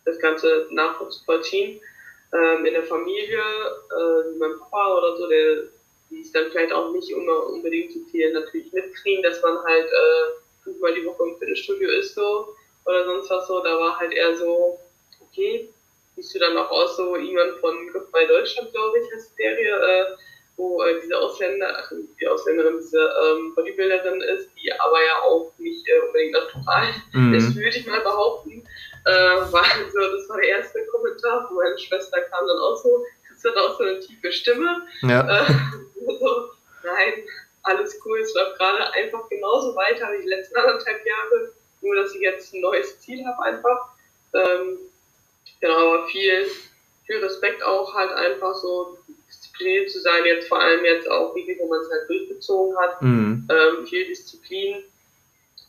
das 0.05 0.19
Ganze 0.19 0.67
nachzuvollziehen. 0.71 1.81
Ähm, 2.33 2.67
in 2.67 2.75
der 2.75 2.85
Familie, 2.85 3.39
äh, 3.39 4.39
mein 4.39 4.59
Papa 4.59 4.99
oder 4.99 5.17
so, 5.17 5.29
der 5.29 5.63
die 6.11 6.21
es 6.21 6.33
dann 6.33 6.51
vielleicht 6.51 6.73
auch 6.73 6.93
nicht 6.93 7.11
immer 7.11 7.47
unbedingt 7.47 7.93
so 7.93 8.01
viel 8.11 8.33
natürlich 8.33 8.73
mitkriegen, 8.73 9.23
dass 9.23 9.43
man 9.43 9.63
halt 9.65 9.87
äh, 9.87 10.63
fünfmal 10.63 10.95
die 10.95 11.05
Woche 11.05 11.25
im 11.25 11.39
Fitnessstudio 11.39 11.91
ist 11.91 12.15
so 12.15 12.55
oder 12.85 13.05
sonst 13.05 13.31
was 13.31 13.47
so. 13.47 13.61
Da 13.63 13.79
war 13.79 13.99
halt 13.99 14.13
eher 14.13 14.35
so, 14.37 14.79
okay, 15.21 15.69
siehst 16.17 16.35
du 16.35 16.39
dann 16.39 16.57
auch 16.57 16.71
aus 16.71 16.97
so 16.97 17.17
jemand 17.17 17.59
von 17.61 17.75
bei 18.13 18.25
Deutschland, 18.25 18.73
glaube 18.73 18.99
ich, 18.99 19.13
heißt 19.13 19.37
Serie, 19.37 19.77
äh, 19.77 20.05
wo 20.57 20.83
äh, 20.83 21.01
diese 21.01 21.19
Ausländer, 21.19 21.77
also 21.77 21.97
die 22.21 22.29
Ausländerin, 22.29 22.79
diese 22.79 22.99
ähm, 22.99 23.55
Bodybuilderin 23.55 24.21
ist, 24.21 24.51
die 24.57 24.73
aber 24.73 25.05
ja 25.05 25.23
auch 25.27 25.53
nicht 25.59 25.87
äh, 25.89 25.99
unbedingt 26.07 26.33
natural 26.33 26.89
mhm. 27.13 27.35
ist, 27.35 27.57
würde 27.57 27.77
ich 27.77 27.87
mal 27.87 28.01
behaupten. 28.01 28.65
Äh, 29.05 29.53
war 29.53 29.65
so, 29.93 29.99
das 29.99 30.29
war 30.29 30.37
der 30.39 30.49
erste 30.51 30.87
Kommentar, 30.87 31.49
wo 31.51 31.57
meine 31.57 31.77
Schwester 31.77 32.21
kam 32.23 32.47
dann 32.47 32.59
auch 32.59 32.77
so, 32.77 33.05
kriegst 33.45 33.57
du 33.57 33.61
auch 33.61 33.79
so 33.79 33.85
eine 33.85 34.01
tiefe 34.01 34.33
Stimme. 34.33 34.83
Ja. 35.03 35.43
Äh, 35.43 35.53
so, 36.07 36.51
nein, 36.83 37.13
alles 37.63 38.01
cool, 38.05 38.19
es 38.21 38.35
läuft 38.35 38.59
gerade 38.59 38.93
einfach 38.93 39.29
genauso 39.29 39.75
weiter 39.75 40.09
wie 40.13 40.23
die 40.23 40.29
letzten 40.29 40.57
anderthalb 40.57 41.07
Jahre, 41.07 41.53
nur 41.81 41.97
dass 41.97 42.15
ich 42.15 42.21
jetzt 42.21 42.55
ein 42.55 42.61
neues 42.61 43.01
Ziel 43.01 43.25
habe 43.25 43.43
einfach. 43.43 43.89
Ähm, 44.35 44.79
genau, 45.61 45.95
aber 45.95 46.07
viel, 46.09 46.47
viel 47.07 47.19
Respekt 47.19 47.63
auch 47.63 47.95
halt 47.95 48.13
einfach 48.13 48.55
so 48.55 48.99
diszipliniert 49.29 49.91
zu 49.91 50.01
sein, 50.01 50.25
jetzt 50.25 50.49
vor 50.49 50.61
allem 50.61 50.85
jetzt 50.85 51.09
auch, 51.11 51.35
wie 51.35 51.57
wo 51.59 51.69
man 51.69 51.81
es 51.81 51.91
halt 51.91 52.09
durchgezogen 52.09 52.77
hat. 52.79 53.01
Mhm. 53.03 53.49
Ähm, 53.51 53.87
viel 53.87 54.07
Disziplin, 54.07 54.85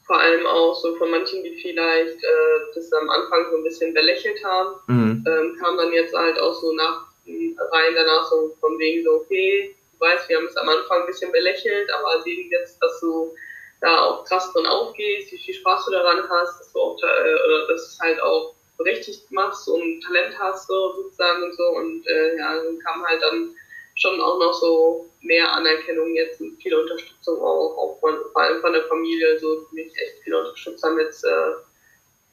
vor 0.06 0.20
allem 0.20 0.46
auch 0.46 0.76
so 0.76 0.96
von 0.96 1.12
manchen, 1.12 1.44
die 1.44 1.56
vielleicht 1.62 2.24
äh, 2.24 2.60
das 2.74 2.92
am 2.94 3.10
Anfang 3.10 3.46
so 3.52 3.58
ein 3.58 3.64
bisschen 3.64 3.94
belächelt 3.94 4.44
haben, 4.44 4.76
mhm. 4.88 5.26
ähm, 5.28 5.58
kam 5.60 5.78
dann 5.78 5.94
jetzt 5.94 6.16
halt 6.16 6.40
auch 6.40 6.54
so 6.54 6.74
nach 6.74 7.15
rein 7.28 7.96
danach 7.96 8.30
so 8.30 8.56
von 8.60 8.78
wegen 8.80 9.04
so, 9.04 9.16
okay, 9.16 9.76
du 9.94 10.00
weißt, 10.00 10.30
wir 10.30 10.38
haben 10.38 10.48
es 10.48 10.58
am 10.58 10.70
Anfang 10.70 11.02
ein 11.02 11.08
bisschen 11.08 11.32
belächelt, 11.32 11.90
aber 11.94 12.22
sehen 12.22 12.50
jetzt, 12.52 12.82
dass 12.82 13.00
du 13.00 13.34
da 13.82 14.06
auch 14.06 14.26
krass 14.26 14.52
drin 14.54 14.66
aufgehst, 14.66 15.32
wie 15.32 15.38
viel 15.38 15.54
Spaß 15.54 15.86
du 15.86 15.92
daran 15.92 16.28
hast, 16.30 16.60
dass 16.60 16.74
du 16.74 16.80
auch, 16.80 16.98
äh, 17.04 17.46
oder 17.46 17.68
dass 17.68 17.82
es 17.82 18.00
halt 18.00 18.20
auch 18.22 18.56
berechtigt 18.78 19.32
machst 19.32 19.68
und 19.68 20.02
Talent 20.02 20.38
hast, 20.40 20.68
so 20.68 20.94
sozusagen 20.96 21.44
und 21.44 21.56
so. 21.56 21.64
Und 21.64 22.08
äh, 22.08 22.38
ja, 22.38 22.56
dann 22.56 22.80
kam 22.80 23.06
halt 23.06 23.22
dann 23.22 23.56
schon 23.96 24.20
auch 24.20 24.40
noch 24.40 24.54
so 24.54 25.10
mehr 25.22 25.52
Anerkennung 25.54 26.14
jetzt 26.16 26.42
und 26.42 26.62
viel 26.62 26.76
Unterstützung 26.76 27.40
auch, 27.42 27.78
auch 27.78 28.00
von, 28.00 28.16
vor 28.32 28.42
allem 28.42 28.62
von 28.62 28.74
der 28.74 28.84
Familie, 28.84 29.40
so 29.40 29.66
mich 29.72 29.94
echt 29.98 30.24
viel 30.24 30.36
unterstützt 30.36 30.84
haben 30.84 31.00
jetzt 31.00 31.24
äh, 31.24 31.54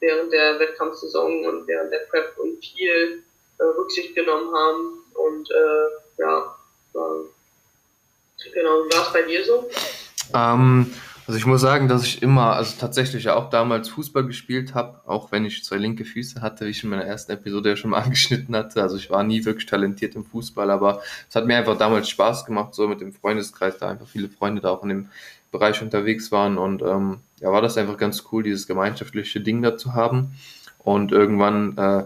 während 0.01 0.33
der 0.33 0.59
Wettkampfsaison 0.59 1.45
und 1.45 1.67
während 1.67 1.91
der 1.91 2.05
Prep 2.09 2.37
und 2.37 2.63
viel 2.63 3.23
Rücksicht 3.65 4.15
genommen 4.15 4.53
haben 4.53 5.03
und 5.13 5.49
äh, 5.51 6.21
ja, 6.21 6.55
Genau, 8.53 8.69
war 8.91 9.07
es 9.07 9.13
bei 9.13 9.21
dir 9.23 9.45
so? 9.45 9.69
Ähm, 10.33 10.91
also 11.25 11.37
ich 11.37 11.45
muss 11.45 11.61
sagen, 11.61 11.87
dass 11.87 12.03
ich 12.03 12.21
immer, 12.21 12.55
also 12.55 12.75
tatsächlich 12.77 13.23
ja 13.23 13.35
auch 13.35 13.49
damals 13.49 13.89
Fußball 13.89 14.25
gespielt 14.25 14.73
habe, 14.73 14.99
auch 15.05 15.31
wenn 15.31 15.45
ich 15.45 15.63
zwei 15.63 15.77
linke 15.77 16.03
Füße 16.03 16.41
hatte, 16.41 16.65
wie 16.65 16.71
ich 16.71 16.83
in 16.83 16.89
meiner 16.89 17.05
ersten 17.05 17.31
Episode 17.31 17.69
ja 17.69 17.75
schon 17.75 17.91
mal 17.91 17.99
angeschnitten 18.03 18.55
hatte. 18.55 18.81
Also 18.81 18.97
ich 18.97 19.09
war 19.09 19.23
nie 19.23 19.45
wirklich 19.45 19.65
talentiert 19.65 20.15
im 20.15 20.25
Fußball, 20.25 20.69
aber 20.69 21.01
es 21.29 21.35
hat 21.35 21.45
mir 21.45 21.57
einfach 21.57 21.77
damals 21.77 22.09
Spaß 22.09 22.45
gemacht, 22.45 22.73
so 22.73 22.87
mit 22.87 22.99
dem 23.01 23.13
Freundeskreis, 23.13 23.77
da 23.77 23.89
einfach 23.89 24.07
viele 24.07 24.29
Freunde 24.29 24.61
da 24.61 24.71
auch 24.71 24.83
in 24.83 24.89
dem 24.89 25.09
Bereich 25.51 25.81
unterwegs 25.81 26.31
waren 26.31 26.57
und 26.57 26.81
ähm, 26.81 27.19
ja, 27.39 27.51
war 27.51 27.61
das 27.61 27.77
einfach 27.77 27.97
ganz 27.97 28.23
cool, 28.31 28.43
dieses 28.43 28.67
gemeinschaftliche 28.67 29.39
Ding 29.39 29.61
da 29.61 29.77
zu 29.77 29.93
haben. 29.93 30.33
Und 30.79 31.13
irgendwann 31.13 31.77
äh, 31.77 32.03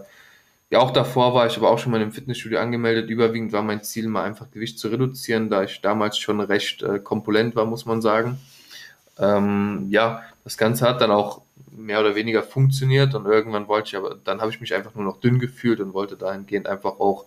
ja, 0.69 0.79
auch 0.79 0.91
davor 0.91 1.33
war 1.33 1.47
ich 1.47 1.57
aber 1.57 1.69
auch 1.71 1.79
schon 1.79 1.93
mal 1.93 2.01
im 2.01 2.11
Fitnessstudio 2.11 2.59
angemeldet. 2.59 3.09
Überwiegend 3.09 3.53
war 3.53 3.61
mein 3.61 3.83
Ziel, 3.83 4.07
mal 4.07 4.23
einfach 4.23 4.51
Gewicht 4.51 4.79
zu 4.79 4.89
reduzieren, 4.89 5.49
da 5.49 5.63
ich 5.63 5.81
damals 5.81 6.17
schon 6.17 6.41
recht 6.41 6.83
äh, 6.83 6.99
kompulent 6.99 7.55
war, 7.55 7.65
muss 7.65 7.85
man 7.85 8.01
sagen. 8.01 8.37
Ähm, 9.17 9.87
ja, 9.89 10.23
das 10.43 10.57
Ganze 10.57 10.87
hat 10.87 11.01
dann 11.01 11.11
auch 11.11 11.41
mehr 11.71 11.99
oder 11.99 12.15
weniger 12.15 12.43
funktioniert 12.43 13.15
und 13.15 13.25
irgendwann 13.25 13.67
wollte 13.67 13.89
ich 13.89 13.95
aber, 13.95 14.15
dann 14.15 14.41
habe 14.41 14.51
ich 14.51 14.59
mich 14.59 14.73
einfach 14.73 14.93
nur 14.95 15.05
noch 15.05 15.19
dünn 15.19 15.39
gefühlt 15.39 15.79
und 15.79 15.93
wollte 15.93 16.17
dahingehend 16.17 16.67
einfach 16.67 16.99
auch 16.99 17.25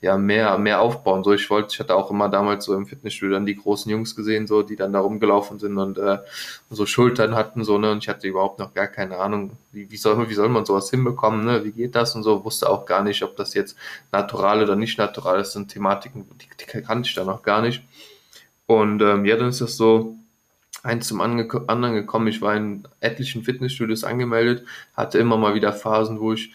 ja, 0.00 0.16
mehr, 0.16 0.58
mehr 0.58 0.80
aufbauen. 0.80 1.24
So, 1.24 1.32
ich 1.32 1.48
wollte, 1.50 1.68
ich 1.72 1.80
hatte 1.80 1.94
auch 1.94 2.10
immer 2.10 2.28
damals 2.28 2.64
so 2.64 2.74
im 2.74 2.86
Fitnessstudio 2.86 3.34
dann 3.34 3.46
die 3.46 3.56
großen 3.56 3.90
Jungs 3.90 4.14
gesehen, 4.14 4.46
so, 4.46 4.62
die 4.62 4.76
dann 4.76 4.92
da 4.92 5.00
rumgelaufen 5.00 5.58
sind 5.58 5.76
und 5.76 5.98
äh, 5.98 6.18
so 6.70 6.86
Schultern 6.86 7.34
hatten, 7.34 7.64
so, 7.64 7.78
ne, 7.78 7.90
und 7.90 8.04
ich 8.04 8.08
hatte 8.08 8.28
überhaupt 8.28 8.58
noch 8.60 8.74
gar 8.74 8.86
keine 8.86 9.18
Ahnung, 9.18 9.52
wie, 9.72 9.90
wie 9.90 9.96
soll 9.96 10.16
man, 10.16 10.28
wie 10.28 10.34
soll 10.34 10.48
man 10.48 10.64
sowas 10.64 10.90
hinbekommen, 10.90 11.44
ne, 11.44 11.64
wie 11.64 11.72
geht 11.72 11.94
das 11.96 12.14
und 12.14 12.22
so, 12.22 12.44
wusste 12.44 12.68
auch 12.70 12.86
gar 12.86 13.02
nicht, 13.02 13.22
ob 13.22 13.36
das 13.36 13.54
jetzt 13.54 13.76
natural 14.12 14.62
oder 14.62 14.76
nicht 14.76 14.98
natural 14.98 15.40
ist, 15.40 15.52
sind 15.52 15.68
Thematiken, 15.68 16.26
die, 16.40 16.46
die 16.60 16.82
kannte 16.82 17.08
ich 17.08 17.14
da 17.14 17.24
noch 17.24 17.42
gar 17.42 17.62
nicht. 17.62 17.82
Und 18.66 19.02
ähm, 19.02 19.24
ja, 19.24 19.36
dann 19.36 19.48
ist 19.48 19.60
das 19.60 19.76
so, 19.76 20.14
eins 20.82 21.08
zum 21.08 21.20
anderen 21.20 21.94
gekommen. 21.94 22.28
Ich 22.28 22.40
war 22.40 22.54
in 22.54 22.84
etlichen 23.00 23.42
Fitnessstudios 23.42 24.04
angemeldet, 24.04 24.64
hatte 24.94 25.18
immer 25.18 25.36
mal 25.36 25.54
wieder 25.54 25.72
Phasen, 25.72 26.20
wo 26.20 26.32
ich 26.32 26.52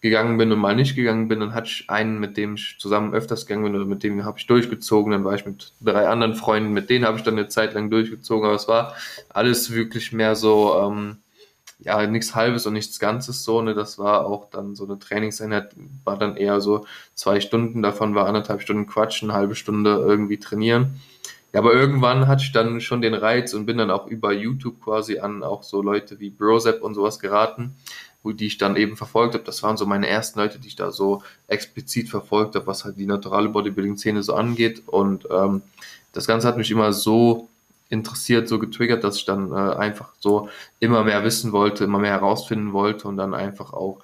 gegangen 0.00 0.38
bin 0.38 0.52
und 0.52 0.58
mal 0.58 0.76
nicht 0.76 0.94
gegangen 0.94 1.28
bin. 1.28 1.40
Dann 1.40 1.54
hatte 1.54 1.68
ich 1.68 1.88
einen, 1.88 2.18
mit 2.18 2.36
dem 2.36 2.54
ich 2.54 2.76
zusammen 2.78 3.14
öfters 3.14 3.46
gegangen 3.46 3.64
bin 3.64 3.76
oder 3.76 3.86
mit 3.86 4.02
dem 4.02 4.24
habe 4.24 4.38
ich 4.38 4.46
durchgezogen. 4.46 5.12
Dann 5.12 5.24
war 5.24 5.34
ich 5.34 5.46
mit 5.46 5.72
drei 5.80 6.08
anderen 6.08 6.34
Freunden, 6.34 6.72
mit 6.72 6.90
denen 6.90 7.06
habe 7.06 7.18
ich 7.18 7.24
dann 7.24 7.38
eine 7.38 7.48
Zeit 7.48 7.74
lang 7.74 7.90
durchgezogen. 7.90 8.46
Aber 8.46 8.54
es 8.54 8.68
war 8.68 8.94
alles 9.30 9.72
wirklich 9.72 10.12
mehr 10.12 10.36
so, 10.36 10.78
ähm, 10.80 11.18
ja, 11.78 12.06
nichts 12.06 12.34
Halbes 12.34 12.66
und 12.66 12.74
nichts 12.74 12.98
Ganzes 12.98 13.42
so. 13.44 13.60
Ne? 13.62 13.74
Das 13.74 13.98
war 13.98 14.26
auch 14.26 14.50
dann 14.50 14.74
so 14.74 14.84
eine 14.84 14.98
Trainingseinheit, 14.98 15.74
war 16.04 16.18
dann 16.18 16.36
eher 16.36 16.60
so 16.60 16.86
zwei 17.14 17.40
Stunden. 17.40 17.82
Davon 17.82 18.14
war 18.14 18.26
anderthalb 18.26 18.62
Stunden 18.62 18.86
Quatschen, 18.86 19.30
eine 19.30 19.38
halbe 19.38 19.54
Stunde 19.54 19.90
irgendwie 19.90 20.38
trainieren. 20.38 21.00
Ja, 21.52 21.60
aber 21.60 21.72
irgendwann 21.72 22.28
hatte 22.28 22.42
ich 22.42 22.52
dann 22.52 22.80
schon 22.80 23.00
den 23.00 23.14
Reiz 23.14 23.54
und 23.54 23.64
bin 23.64 23.78
dann 23.78 23.90
auch 23.90 24.08
über 24.08 24.32
YouTube 24.32 24.80
quasi 24.82 25.20
an 25.20 25.42
auch 25.42 25.62
so 25.62 25.80
Leute 25.80 26.20
wie 26.20 26.28
Brozep 26.28 26.82
und 26.82 26.94
sowas 26.94 27.18
geraten 27.18 27.74
die 28.32 28.46
ich 28.46 28.58
dann 28.58 28.76
eben 28.76 28.96
verfolgt 28.96 29.34
habe. 29.34 29.44
Das 29.44 29.62
waren 29.62 29.76
so 29.76 29.86
meine 29.86 30.08
ersten 30.08 30.38
Leute, 30.38 30.58
die 30.58 30.68
ich 30.68 30.76
da 30.76 30.90
so 30.90 31.22
explizit 31.46 32.08
verfolgt 32.08 32.54
habe, 32.54 32.66
was 32.66 32.84
halt 32.84 32.98
die 32.98 33.06
naturale 33.06 33.48
Bodybuilding-Szene 33.48 34.22
so 34.22 34.34
angeht. 34.34 34.82
Und 34.86 35.26
ähm, 35.30 35.62
das 36.12 36.26
Ganze 36.26 36.48
hat 36.48 36.56
mich 36.56 36.70
immer 36.70 36.92
so 36.92 37.48
interessiert, 37.88 38.48
so 38.48 38.58
getriggert, 38.58 39.04
dass 39.04 39.16
ich 39.16 39.24
dann 39.24 39.52
äh, 39.52 39.74
einfach 39.76 40.10
so 40.18 40.48
immer 40.80 41.04
mehr 41.04 41.22
wissen 41.24 41.52
wollte, 41.52 41.84
immer 41.84 41.98
mehr 41.98 42.12
herausfinden 42.12 42.72
wollte 42.72 43.06
und 43.08 43.16
dann 43.16 43.34
einfach 43.34 43.72
auch 43.72 44.00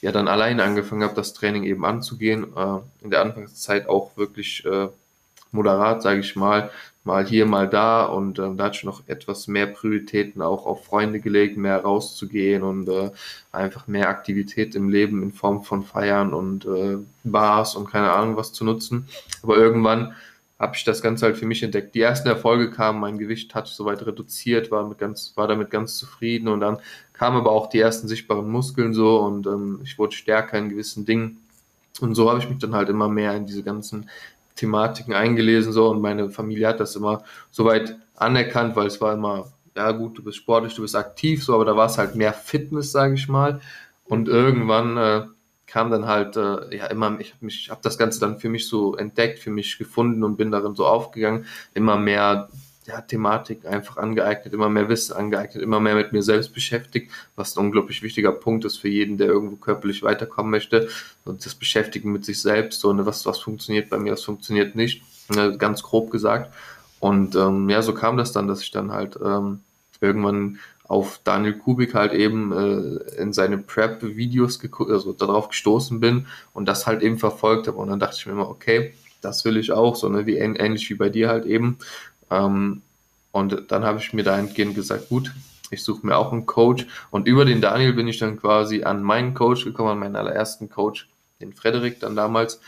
ja 0.00 0.12
dann 0.12 0.28
alleine 0.28 0.62
angefangen 0.62 1.02
habe, 1.02 1.14
das 1.14 1.34
Training 1.34 1.64
eben 1.64 1.84
anzugehen. 1.84 2.44
Äh, 2.56 2.78
in 3.02 3.10
der 3.10 3.22
Anfangszeit 3.22 3.88
auch 3.88 4.16
wirklich 4.16 4.64
äh, 4.64 4.88
moderat, 5.52 6.02
sage 6.02 6.20
ich 6.20 6.36
mal, 6.36 6.70
mal 7.06 7.26
hier, 7.26 7.46
mal 7.46 7.68
da 7.68 8.04
und 8.04 8.38
ähm, 8.38 8.56
da 8.56 8.64
hatte 8.64 8.78
ich 8.78 8.84
noch 8.84 9.02
etwas 9.06 9.46
mehr 9.46 9.66
Prioritäten 9.66 10.42
auch 10.42 10.66
auf 10.66 10.84
Freunde 10.84 11.20
gelegt, 11.20 11.56
mehr 11.56 11.80
rauszugehen 11.80 12.62
und 12.62 12.88
äh, 12.88 13.10
einfach 13.52 13.86
mehr 13.86 14.08
Aktivität 14.08 14.74
im 14.74 14.88
Leben 14.88 15.22
in 15.22 15.32
Form 15.32 15.62
von 15.62 15.84
Feiern 15.84 16.34
und 16.34 16.66
äh, 16.66 16.98
Bars 17.24 17.76
und 17.76 17.90
keine 17.90 18.12
Ahnung 18.12 18.36
was 18.36 18.52
zu 18.52 18.64
nutzen. 18.64 19.08
Aber 19.42 19.56
irgendwann 19.56 20.14
habe 20.58 20.74
ich 20.74 20.84
das 20.84 21.02
Ganze 21.02 21.26
halt 21.26 21.36
für 21.36 21.46
mich 21.46 21.62
entdeckt. 21.62 21.94
Die 21.94 22.00
ersten 22.00 22.28
Erfolge 22.28 22.70
kamen, 22.70 23.00
mein 23.00 23.18
Gewicht 23.18 23.54
hat 23.54 23.68
soweit 23.68 24.04
reduziert, 24.06 24.70
war, 24.70 24.88
mit 24.88 24.98
ganz, 24.98 25.32
war 25.36 25.48
damit 25.48 25.70
ganz 25.70 25.96
zufrieden 25.98 26.48
und 26.48 26.60
dann 26.60 26.78
kamen 27.12 27.36
aber 27.36 27.52
auch 27.52 27.68
die 27.68 27.80
ersten 27.80 28.08
sichtbaren 28.08 28.50
Muskeln 28.50 28.94
so 28.94 29.20
und 29.20 29.46
ähm, 29.46 29.80
ich 29.84 29.98
wurde 29.98 30.16
stärker 30.16 30.58
in 30.58 30.70
gewissen 30.70 31.04
Dingen. 31.04 31.38
Und 32.00 32.14
so 32.14 32.28
habe 32.28 32.40
ich 32.40 32.48
mich 32.48 32.58
dann 32.58 32.74
halt 32.74 32.88
immer 32.88 33.08
mehr 33.08 33.34
in 33.34 33.46
diese 33.46 33.62
ganzen 33.62 34.08
Thematiken 34.56 35.14
eingelesen 35.14 35.72
so 35.72 35.88
und 35.88 36.00
meine 36.00 36.30
Familie 36.30 36.68
hat 36.68 36.80
das 36.80 36.96
immer 36.96 37.22
soweit 37.50 37.96
anerkannt, 38.14 38.74
weil 38.74 38.86
es 38.86 39.00
war 39.00 39.14
immer, 39.14 39.52
ja 39.76 39.92
gut, 39.92 40.18
du 40.18 40.24
bist 40.24 40.38
sportlich, 40.38 40.74
du 40.74 40.82
bist 40.82 40.96
aktiv, 40.96 41.44
so, 41.44 41.54
aber 41.54 41.64
da 41.64 41.76
war 41.76 41.86
es 41.86 41.98
halt 41.98 42.16
mehr 42.16 42.32
Fitness, 42.32 42.92
sage 42.92 43.14
ich 43.14 43.28
mal. 43.28 43.60
Und 44.04 44.28
irgendwann 44.28 44.96
äh, 44.96 45.26
kam 45.66 45.90
dann 45.90 46.06
halt, 46.06 46.36
äh, 46.36 46.76
ja, 46.76 46.86
immer, 46.86 47.18
ich 47.20 47.34
habe 47.34 47.44
mich, 47.44 47.70
habe 47.70 47.80
das 47.82 47.98
Ganze 47.98 48.20
dann 48.20 48.38
für 48.38 48.48
mich 48.48 48.68
so 48.68 48.96
entdeckt, 48.96 49.38
für 49.38 49.50
mich 49.50 49.78
gefunden 49.78 50.24
und 50.24 50.36
bin 50.36 50.50
darin 50.50 50.74
so 50.74 50.86
aufgegangen, 50.86 51.44
immer 51.74 51.96
mehr 51.96 52.48
ja, 52.86 53.00
Thematik 53.00 53.66
einfach 53.66 53.96
angeeignet, 53.96 54.54
immer 54.54 54.68
mehr 54.68 54.88
Wissen 54.88 55.14
angeeignet, 55.14 55.62
immer 55.62 55.80
mehr 55.80 55.94
mit 55.94 56.12
mir 56.12 56.22
selbst 56.22 56.52
beschäftigt, 56.52 57.10
was 57.34 57.56
ein 57.56 57.64
unglaublich 57.66 58.02
wichtiger 58.02 58.32
Punkt 58.32 58.64
ist 58.64 58.78
für 58.78 58.88
jeden, 58.88 59.18
der 59.18 59.28
irgendwo 59.28 59.56
körperlich 59.56 60.02
weiterkommen 60.02 60.50
möchte. 60.50 60.88
Und 61.24 61.44
das 61.44 61.54
Beschäftigen 61.54 62.12
mit 62.12 62.24
sich 62.24 62.40
selbst, 62.40 62.80
so, 62.80 62.92
ne, 62.92 63.06
was, 63.06 63.26
was 63.26 63.40
funktioniert 63.40 63.90
bei 63.90 63.98
mir, 63.98 64.12
was 64.12 64.24
funktioniert 64.24 64.74
nicht, 64.76 65.02
ne, 65.28 65.56
ganz 65.58 65.82
grob 65.82 66.10
gesagt. 66.10 66.54
Und 67.00 67.34
ähm, 67.34 67.68
ja, 67.68 67.82
so 67.82 67.94
kam 67.94 68.16
das 68.16 68.32
dann, 68.32 68.48
dass 68.48 68.62
ich 68.62 68.70
dann 68.70 68.92
halt 68.92 69.18
ähm, 69.22 69.60
irgendwann 70.00 70.58
auf 70.84 71.20
Daniel 71.24 71.54
Kubik 71.54 71.94
halt 71.94 72.12
eben 72.12 72.52
äh, 72.52 73.20
in 73.20 73.32
seine 73.32 73.58
Prep-Videos 73.58 74.60
also 74.88 75.12
darauf 75.12 75.48
gestoßen 75.48 76.00
bin 76.00 76.26
und 76.54 76.66
das 76.66 76.86
halt 76.86 77.02
eben 77.02 77.18
verfolgt 77.18 77.66
habe. 77.66 77.78
Und 77.78 77.88
dann 77.88 77.98
dachte 77.98 78.16
ich 78.18 78.26
mir 78.26 78.32
immer, 78.32 78.48
okay, 78.48 78.94
das 79.20 79.44
will 79.44 79.56
ich 79.56 79.72
auch, 79.72 79.96
so 79.96 80.08
ne, 80.08 80.26
wie 80.26 80.36
ähnlich 80.36 80.88
wie 80.88 80.94
bei 80.94 81.08
dir 81.08 81.28
halt 81.28 81.44
eben. 81.46 81.78
Ähm, 82.30 82.82
und 83.32 83.70
dann 83.70 83.84
habe 83.84 83.98
ich 83.98 84.12
mir 84.12 84.22
dahingehend 84.22 84.74
gesagt, 84.74 85.08
gut, 85.08 85.32
ich 85.70 85.84
suche 85.84 86.06
mir 86.06 86.16
auch 86.16 86.32
einen 86.32 86.46
Coach. 86.46 86.86
Und 87.10 87.26
über 87.26 87.44
den 87.44 87.60
Daniel 87.60 87.92
bin 87.92 88.08
ich 88.08 88.18
dann 88.18 88.40
quasi 88.40 88.84
an 88.84 89.02
meinen 89.02 89.34
Coach 89.34 89.64
gekommen, 89.64 89.90
an 89.90 89.98
meinen 89.98 90.16
allerersten 90.16 90.70
Coach, 90.70 91.08
den 91.40 91.52
Frederik 91.52 92.00
dann 92.00 92.16
damals. 92.16 92.60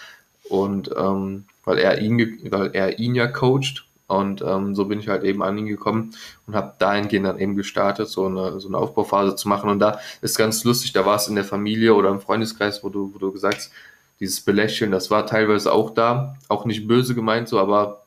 Und 0.49 0.91
ähm, 0.97 1.45
weil 1.65 1.79
er 1.79 2.01
ihn, 2.01 2.39
weil 2.51 2.71
er 2.75 2.99
ihn 2.99 3.15
ja 3.15 3.27
coacht. 3.27 3.85
Und 4.07 4.41
ähm, 4.41 4.75
so 4.75 4.87
bin 4.87 5.01
ich 5.01 5.09
halt 5.09 5.23
eben 5.23 5.43
an 5.43 5.59
ihn 5.59 5.67
gekommen 5.67 6.15
und 6.47 6.55
habe 6.55 6.73
dahingehend 6.79 7.27
dann 7.27 7.39
eben 7.39 7.57
gestartet, 7.57 8.09
so 8.09 8.25
eine, 8.25 8.59
so 8.59 8.69
eine 8.69 8.79
Aufbauphase 8.79 9.37
zu 9.37 9.49
machen. 9.49 9.69
Und 9.69 9.81
da 9.81 10.01
ist 10.23 10.39
ganz 10.39 10.65
lustig, 10.65 10.93
da 10.95 11.05
war 11.05 11.17
es 11.17 11.29
in 11.29 11.35
der 11.35 11.45
Familie 11.45 11.95
oder 11.95 12.09
im 12.09 12.21
Freundeskreis, 12.21 12.83
wo 12.83 12.89
du, 12.89 13.13
wo 13.13 13.19
du 13.19 13.33
gesagt 13.33 13.57
hast, 13.57 13.73
dieses 14.19 14.41
Belächeln, 14.41 14.91
das 14.91 15.11
war 15.11 15.27
teilweise 15.27 15.73
auch 15.73 15.91
da, 15.91 16.37
auch 16.49 16.65
nicht 16.65 16.89
böse 16.89 17.15
gemeint 17.15 17.49
so, 17.49 17.59
aber 17.59 18.03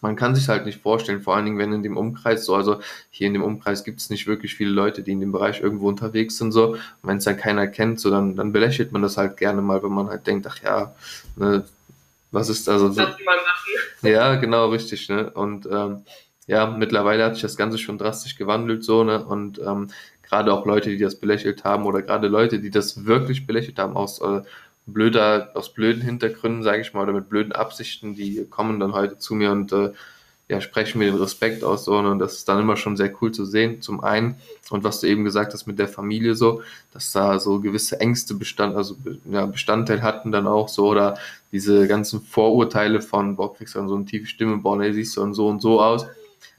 man 0.00 0.16
kann 0.16 0.34
sich 0.34 0.48
halt 0.48 0.66
nicht 0.66 0.82
vorstellen, 0.82 1.22
vor 1.22 1.36
allen 1.36 1.44
Dingen, 1.44 1.58
wenn 1.58 1.72
in 1.72 1.82
dem 1.82 1.96
Umkreis 1.96 2.44
so, 2.44 2.54
also 2.54 2.80
hier 3.10 3.26
in 3.26 3.34
dem 3.34 3.42
Umkreis 3.42 3.84
gibt 3.84 4.00
es 4.00 4.10
nicht 4.10 4.26
wirklich 4.26 4.54
viele 4.54 4.70
Leute, 4.70 5.02
die 5.02 5.12
in 5.12 5.20
dem 5.20 5.32
Bereich 5.32 5.60
irgendwo 5.60 5.88
unterwegs 5.88 6.38
sind, 6.38 6.52
so. 6.52 6.72
Und 6.72 6.80
wenn 7.02 7.18
es 7.18 7.24
dann 7.24 7.36
keiner 7.36 7.66
kennt, 7.66 8.00
so, 8.00 8.10
dann, 8.10 8.36
dann 8.36 8.52
belächelt 8.52 8.92
man 8.92 9.02
das 9.02 9.16
halt 9.16 9.36
gerne 9.36 9.62
mal, 9.62 9.82
wenn 9.82 9.92
man 9.92 10.08
halt 10.08 10.26
denkt, 10.26 10.46
ach 10.46 10.62
ja, 10.62 10.94
ne, 11.36 11.64
was 12.30 12.48
ist 12.48 12.68
also 12.68 12.90
so. 12.90 13.02
Ja, 14.02 14.36
genau, 14.36 14.68
richtig, 14.68 15.08
ne? 15.08 15.30
Und 15.30 15.66
ähm, 15.70 16.02
ja, 16.46 16.66
mittlerweile 16.66 17.24
hat 17.24 17.34
sich 17.34 17.42
das 17.42 17.56
Ganze 17.56 17.78
schon 17.78 17.98
drastisch 17.98 18.36
gewandelt, 18.36 18.84
so, 18.84 19.02
ne? 19.04 19.24
Und 19.24 19.58
ähm, 19.58 19.88
gerade 20.22 20.52
auch 20.52 20.66
Leute, 20.66 20.90
die 20.90 20.98
das 20.98 21.18
belächelt 21.18 21.64
haben 21.64 21.86
oder 21.86 22.02
gerade 22.02 22.28
Leute, 22.28 22.60
die 22.60 22.70
das 22.70 23.06
wirklich 23.06 23.46
belächelt 23.46 23.78
haben 23.78 23.96
aus 23.96 24.20
äh, 24.20 24.42
blöder, 24.86 25.50
aus 25.54 25.72
blöden 25.72 26.02
Hintergründen, 26.02 26.62
sage 26.62 26.80
ich 26.80 26.94
mal, 26.94 27.02
oder 27.02 27.12
mit 27.12 27.28
blöden 27.28 27.52
Absichten, 27.52 28.14
die 28.14 28.46
kommen 28.48 28.80
dann 28.80 28.92
heute 28.92 29.18
zu 29.18 29.34
mir 29.34 29.50
und 29.50 29.72
äh, 29.72 29.92
ja, 30.48 30.60
sprechen 30.60 30.98
mir 30.98 31.10
den 31.10 31.20
Respekt 31.20 31.64
aus 31.64 31.84
so 31.84 31.98
und 31.98 32.20
das 32.20 32.34
ist 32.34 32.48
dann 32.48 32.60
immer 32.60 32.76
schon 32.76 32.96
sehr 32.96 33.12
cool 33.20 33.32
zu 33.32 33.44
sehen, 33.44 33.82
zum 33.82 34.04
einen. 34.04 34.36
Und 34.70 34.84
was 34.84 35.00
du 35.00 35.08
eben 35.08 35.24
gesagt 35.24 35.52
hast 35.52 35.66
mit 35.66 35.78
der 35.78 35.88
Familie 35.88 36.36
so, 36.36 36.62
dass 36.92 37.10
da 37.12 37.40
so 37.40 37.60
gewisse 37.60 38.00
Ängste 38.00 38.34
bestand, 38.34 38.76
also 38.76 38.96
ja, 39.28 39.46
Bestandteil 39.46 40.02
hatten 40.02 40.30
dann 40.30 40.46
auch 40.46 40.68
so, 40.68 40.86
oder 40.86 41.18
diese 41.50 41.88
ganzen 41.88 42.20
Vorurteile 42.20 43.00
von, 43.00 43.34
boah, 43.34 43.56
kriegst 43.56 43.74
du 43.74 43.80
dann 43.80 43.88
so 43.88 43.96
eine 43.96 44.04
tiefe 44.04 44.26
Stimme, 44.26 44.58
boah, 44.58 44.76
ne, 44.76 44.92
siehst 44.94 45.16
du 45.16 45.20
dann 45.22 45.34
so 45.34 45.48
und 45.48 45.60
so 45.60 45.80
aus 45.80 46.06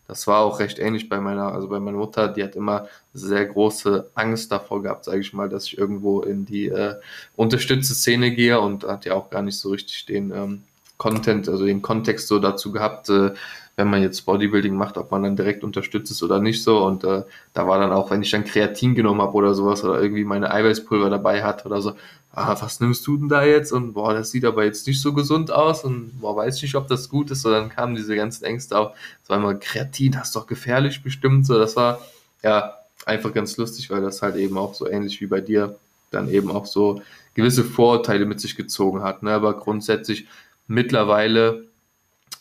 das 0.07 0.25
war 0.27 0.39
auch 0.39 0.59
recht 0.59 0.79
ähnlich 0.79 1.09
bei 1.09 1.19
meiner, 1.19 1.51
also 1.53 1.67
bei 1.67 1.79
meiner 1.79 1.97
Mutter, 1.97 2.27
die 2.29 2.43
hat 2.43 2.55
immer 2.55 2.87
sehr 3.13 3.45
große 3.45 4.09
Angst 4.15 4.51
davor 4.51 4.81
gehabt, 4.81 5.05
sage 5.05 5.19
ich 5.19 5.33
mal, 5.33 5.49
dass 5.49 5.65
ich 5.65 5.77
irgendwo 5.77 6.21
in 6.21 6.45
die 6.45 6.67
äh, 6.67 6.95
unterstützte 7.35 7.93
Szene 7.93 8.31
gehe 8.31 8.59
und 8.59 8.85
hat 8.85 9.05
ja 9.05 9.13
auch 9.15 9.29
gar 9.29 9.41
nicht 9.41 9.57
so 9.57 9.69
richtig 9.69 10.05
den 10.05 10.31
ähm, 10.31 10.63
Content, 10.97 11.47
also 11.47 11.65
den 11.65 11.81
Kontext 11.81 12.27
so 12.27 12.39
dazu 12.39 12.71
gehabt, 12.71 13.09
äh, 13.09 13.33
wenn 13.75 13.89
man 13.89 14.01
jetzt 14.01 14.25
Bodybuilding 14.25 14.75
macht, 14.75 14.97
ob 14.97 15.11
man 15.11 15.21
dann 15.21 15.35
direkt 15.35 15.63
unterstützt 15.63 16.09
ist 16.09 16.23
oder 16.23 16.39
nicht 16.39 16.63
so. 16.63 16.83
Und 16.83 17.03
äh, 17.03 17.23
da 17.53 17.67
war 17.67 17.79
dann 17.79 17.91
auch, 17.91 18.09
wenn 18.09 18.23
ich 18.23 18.31
dann 18.31 18.43
Kreatin 18.43 18.95
genommen 18.95 19.21
habe 19.21 19.33
oder 19.33 19.53
sowas 19.53 19.83
oder 19.83 20.01
irgendwie 20.01 20.23
meine 20.23 20.51
Eiweißpulver 20.51 21.11
dabei 21.11 21.43
hat 21.43 21.63
oder 21.65 21.79
so, 21.79 21.93
ah, 22.31 22.55
was 22.59 22.79
nimmst 22.79 23.05
du 23.05 23.17
denn 23.17 23.29
da 23.29 23.43
jetzt? 23.43 23.71
Und 23.71 23.93
boah, 23.93 24.15
das 24.15 24.31
sieht 24.31 24.45
aber 24.45 24.65
jetzt 24.65 24.87
nicht 24.87 24.99
so 24.99 25.13
gesund 25.13 25.51
aus 25.51 25.83
und 25.83 26.19
boah, 26.19 26.35
weiß 26.35 26.59
nicht, 26.63 26.73
ob 26.73 26.87
das 26.87 27.07
gut 27.07 27.29
ist. 27.29 27.43
So, 27.43 27.51
dann 27.51 27.69
kamen 27.69 27.95
diese 27.95 28.15
ganzen 28.15 28.45
Ängste 28.45 28.79
auf. 28.79 28.97
Das 29.21 29.29
war 29.29 29.37
immer 29.37 29.53
Kreatin, 29.53 30.13
das 30.13 30.29
ist 30.29 30.35
doch 30.35 30.47
gefährlich 30.47 31.03
bestimmt. 31.03 31.45
So, 31.45 31.59
das 31.59 31.75
war 31.75 32.01
ja 32.41 32.73
einfach 33.05 33.31
ganz 33.31 33.57
lustig, 33.57 33.91
weil 33.91 34.01
das 34.01 34.23
halt 34.23 34.35
eben 34.37 34.57
auch 34.57 34.73
so 34.73 34.87
ähnlich 34.87 35.21
wie 35.21 35.27
bei 35.27 35.41
dir 35.41 35.75
dann 36.09 36.29
eben 36.29 36.49
auch 36.51 36.65
so 36.65 37.01
gewisse 37.35 37.63
Vorurteile 37.63 38.25
mit 38.25 38.39
sich 38.39 38.55
gezogen 38.55 39.03
hat. 39.03 39.21
Ne? 39.21 39.31
Aber 39.31 39.53
grundsätzlich 39.53 40.27
mittlerweile 40.67 41.65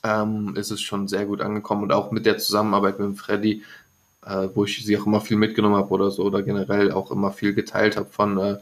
ähm, 0.02 0.54
ist 0.56 0.70
es 0.70 0.80
schon 0.80 1.08
sehr 1.08 1.26
gut 1.26 1.40
angekommen 1.40 1.84
und 1.84 1.92
auch 1.92 2.10
mit 2.10 2.26
der 2.26 2.38
Zusammenarbeit 2.38 2.98
mit 3.00 3.18
Freddy, 3.18 3.62
äh, 4.24 4.48
wo 4.54 4.64
ich 4.64 4.84
sie 4.84 4.98
auch 4.98 5.06
immer 5.06 5.20
viel 5.20 5.36
mitgenommen 5.36 5.76
habe 5.76 5.90
oder 5.90 6.10
so 6.10 6.24
oder 6.24 6.42
generell 6.42 6.92
auch 6.92 7.10
immer 7.10 7.32
viel 7.32 7.54
geteilt 7.54 7.96
habe 7.96 8.08
von, 8.10 8.38
äh, 8.38 8.56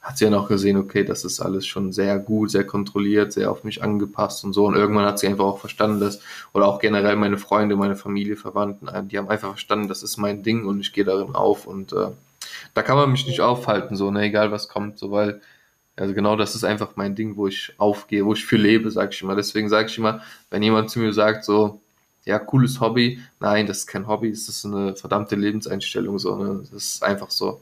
hat 0.00 0.18
sie 0.18 0.24
dann 0.24 0.34
auch 0.34 0.48
gesehen, 0.48 0.76
okay, 0.76 1.04
das 1.04 1.24
ist 1.24 1.40
alles 1.40 1.64
schon 1.64 1.92
sehr 1.92 2.18
gut, 2.18 2.50
sehr 2.50 2.66
kontrolliert, 2.66 3.32
sehr 3.32 3.50
auf 3.50 3.62
mich 3.62 3.84
angepasst 3.84 4.44
und 4.44 4.52
so. 4.52 4.66
Und 4.66 4.74
irgendwann 4.74 5.06
hat 5.06 5.20
sie 5.20 5.28
einfach 5.28 5.44
auch 5.44 5.60
verstanden, 5.60 6.00
dass, 6.00 6.20
oder 6.52 6.66
auch 6.66 6.80
generell 6.80 7.14
meine 7.14 7.38
Freunde, 7.38 7.76
meine 7.76 7.94
Familie, 7.94 8.36
Verwandten, 8.36 8.88
äh, 8.88 9.04
die 9.04 9.18
haben 9.18 9.28
einfach 9.28 9.50
verstanden, 9.50 9.88
das 9.88 10.02
ist 10.02 10.16
mein 10.16 10.42
Ding 10.42 10.66
und 10.66 10.80
ich 10.80 10.92
gehe 10.92 11.04
darin 11.04 11.34
auf 11.34 11.66
und 11.66 11.92
äh, 11.92 12.08
da 12.74 12.82
kann 12.82 12.96
man 12.96 13.12
mich 13.12 13.26
nicht 13.26 13.40
aufhalten, 13.40 13.96
so, 13.96 14.10
ne, 14.10 14.22
egal 14.22 14.50
was 14.50 14.68
kommt, 14.68 14.98
so, 14.98 15.10
weil 15.10 15.40
also 16.02 16.14
genau 16.14 16.34
das 16.34 16.56
ist 16.56 16.64
einfach 16.64 16.96
mein 16.96 17.14
Ding, 17.14 17.36
wo 17.36 17.46
ich 17.46 17.74
aufgehe, 17.78 18.26
wo 18.26 18.32
ich 18.32 18.44
für 18.44 18.56
lebe, 18.56 18.90
sage 18.90 19.12
ich 19.12 19.22
immer. 19.22 19.36
Deswegen 19.36 19.68
sage 19.68 19.86
ich 19.86 19.96
immer, 19.98 20.20
wenn 20.50 20.60
jemand 20.60 20.90
zu 20.90 20.98
mir 20.98 21.12
sagt, 21.12 21.44
so, 21.44 21.80
ja, 22.24 22.40
cooles 22.40 22.80
Hobby, 22.80 23.20
nein, 23.38 23.68
das 23.68 23.78
ist 23.78 23.86
kein 23.86 24.08
Hobby, 24.08 24.30
das 24.30 24.48
ist 24.48 24.64
eine 24.64 24.96
verdammte 24.96 25.36
Lebenseinstellung, 25.36 26.18
so, 26.18 26.34
ne? 26.34 26.66
Das 26.72 26.82
ist 26.82 27.04
einfach 27.04 27.30
so. 27.30 27.60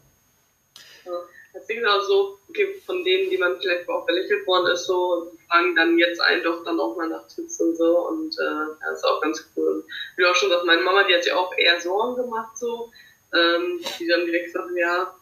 Das 1.53 1.67
Ding 1.67 1.81
ist 1.81 1.87
auch 1.87 2.01
so, 2.09 2.39
okay, 2.49 2.81
von 2.87 3.05
denen, 3.05 3.29
die 3.29 3.37
man 3.37 3.61
vielleicht 3.61 3.87
auch 3.91 4.07
belächelt 4.07 4.47
worden 4.47 4.73
ist, 4.73 4.87
so, 4.87 5.33
fragen 5.47 5.77
dann 5.77 5.99
jetzt 5.99 6.23
einen 6.23 6.43
doch 6.43 6.65
dann 6.65 6.81
auch 6.81 6.97
mal 6.97 7.11
nach 7.11 7.27
Tipps 7.29 7.61
und 7.61 7.77
so 7.77 8.09
und 8.09 8.33
äh, 8.39 8.75
das 8.81 9.01
ist 9.01 9.05
auch 9.05 9.21
ganz 9.21 9.47
cool. 9.55 9.69
Und 9.69 9.85
wie 10.17 10.25
auch 10.25 10.35
schon 10.35 10.49
sagst, 10.49 10.65
meine 10.65 10.81
Mama, 10.81 11.03
die 11.03 11.15
hat 11.15 11.25
sich 11.25 11.33
auch 11.35 11.53
eher 11.59 11.79
Sorgen 11.79 12.17
gemacht, 12.17 12.57
so, 12.57 12.91
ähm, 13.35 13.81
die 13.99 14.09
dann 14.09 14.25
direkt 14.25 14.51
sagen, 14.51 14.75
ja, 14.79 15.15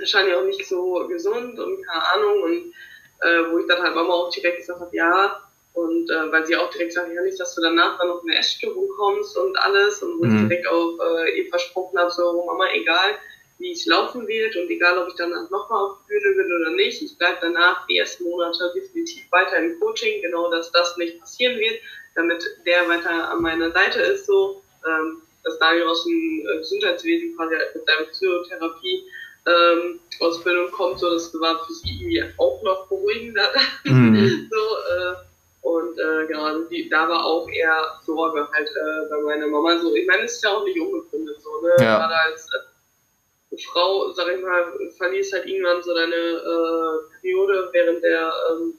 wahrscheinlich 0.00 0.34
auch 0.34 0.44
nicht 0.44 0.66
so 0.66 1.06
gesund 1.08 1.58
und 1.58 1.86
keine 1.86 2.06
Ahnung. 2.14 2.42
Und 2.42 2.74
äh, 3.20 3.50
wo 3.50 3.58
ich 3.58 3.66
dann 3.66 3.82
halt 3.82 3.94
Mama 3.94 4.12
auch 4.12 4.30
direkt 4.30 4.58
gesagt 4.58 4.80
habe, 4.80 4.96
ja. 4.96 5.42
Und 5.72 6.10
äh, 6.10 6.32
weil 6.32 6.44
sie 6.46 6.56
auch 6.56 6.70
direkt 6.70 6.92
sagt, 6.92 7.12
ja 7.14 7.22
nicht, 7.22 7.38
dass 7.38 7.54
du 7.54 7.62
danach 7.62 7.98
dann 7.98 8.08
noch 8.08 8.24
in 8.24 8.30
eine 8.30 8.40
Essstörung 8.40 8.88
kommst 8.96 9.36
und 9.38 9.56
alles. 9.58 10.02
Und 10.02 10.20
wo 10.20 10.24
mhm. 10.24 10.36
ich 10.36 10.48
direkt 10.48 10.66
auch 10.68 10.98
äh, 10.98 11.38
ihr 11.38 11.48
versprochen 11.48 11.98
habe, 11.98 12.10
so 12.10 12.44
Mama, 12.44 12.66
egal 12.72 13.16
wie 13.60 13.72
es 13.72 13.86
laufen 13.86 14.26
wird 14.26 14.56
und 14.56 14.70
egal, 14.70 14.98
ob 14.98 15.08
ich 15.08 15.14
danach 15.14 15.48
nochmal 15.50 15.84
auf 15.84 15.98
die 16.02 16.08
Bühne 16.08 16.36
will 16.36 16.60
oder 16.62 16.70
nicht, 16.70 17.02
ich 17.02 17.16
bleibe 17.18 17.38
danach 17.42 17.86
die 17.86 17.98
ersten 17.98 18.24
Monate 18.24 18.72
definitiv 18.74 19.30
weiter 19.30 19.58
im 19.58 19.78
Coaching, 19.78 20.22
genau 20.22 20.50
dass 20.50 20.72
das 20.72 20.96
nicht 20.96 21.20
passieren 21.20 21.58
wird, 21.58 21.78
damit 22.14 22.42
der 22.66 22.88
weiter 22.88 23.30
an 23.30 23.42
meiner 23.42 23.70
Seite 23.70 24.00
ist, 24.00 24.26
so, 24.26 24.62
ähm, 24.86 25.20
dass 25.44 25.58
Daniel 25.58 25.88
aus 25.88 26.04
dem 26.04 26.46
äh, 26.48 26.58
Gesundheitswesen 26.58 27.36
quasi 27.36 27.54
mit 27.74 27.86
seiner 27.86 28.06
Psychotherapie 28.06 29.04
ähm, 29.46 30.00
Ausbildung 30.20 30.70
kommt, 30.70 31.00
so 31.00 31.10
das 31.10 31.32
war 31.40 31.64
für 31.64 31.72
sie 31.72 31.90
irgendwie 31.90 32.24
auch 32.38 32.62
noch 32.62 32.88
beruhigender. 32.88 33.48
Mhm. 33.84 34.48
so, 34.50 34.56
äh, 34.56 35.14
und 35.62 35.98
äh, 35.98 36.26
genau, 36.26 36.44
also 36.44 36.64
die, 36.64 36.88
da 36.88 37.08
war 37.08 37.24
auch 37.24 37.48
eher 37.48 38.00
Sorge 38.04 38.48
halt 38.52 38.68
äh, 38.68 39.08
bei 39.10 39.20
meiner 39.20 39.46
Mama. 39.46 39.78
So, 39.78 39.94
ich 39.94 40.06
meine, 40.06 40.24
es 40.24 40.32
ist 40.32 40.44
ja 40.44 40.50
auch 40.50 40.64
nicht 40.64 40.80
unbegründet 40.80 41.40
so, 41.40 41.60
ne? 41.60 41.70
Ja. 41.78 41.98
Gerade 41.98 42.14
als 42.14 42.48
äh, 42.54 43.56
Frau, 43.70 44.10
sag 44.12 44.28
ich 44.28 44.42
mal, 44.42 44.72
verlierst 44.96 45.32
halt 45.32 45.46
irgendwann 45.46 45.82
so 45.82 45.94
deine 45.94 46.14
äh, 46.14 47.20
Periode 47.20 47.68
während 47.72 48.02
der 48.02 48.32
ähm, 48.50 48.74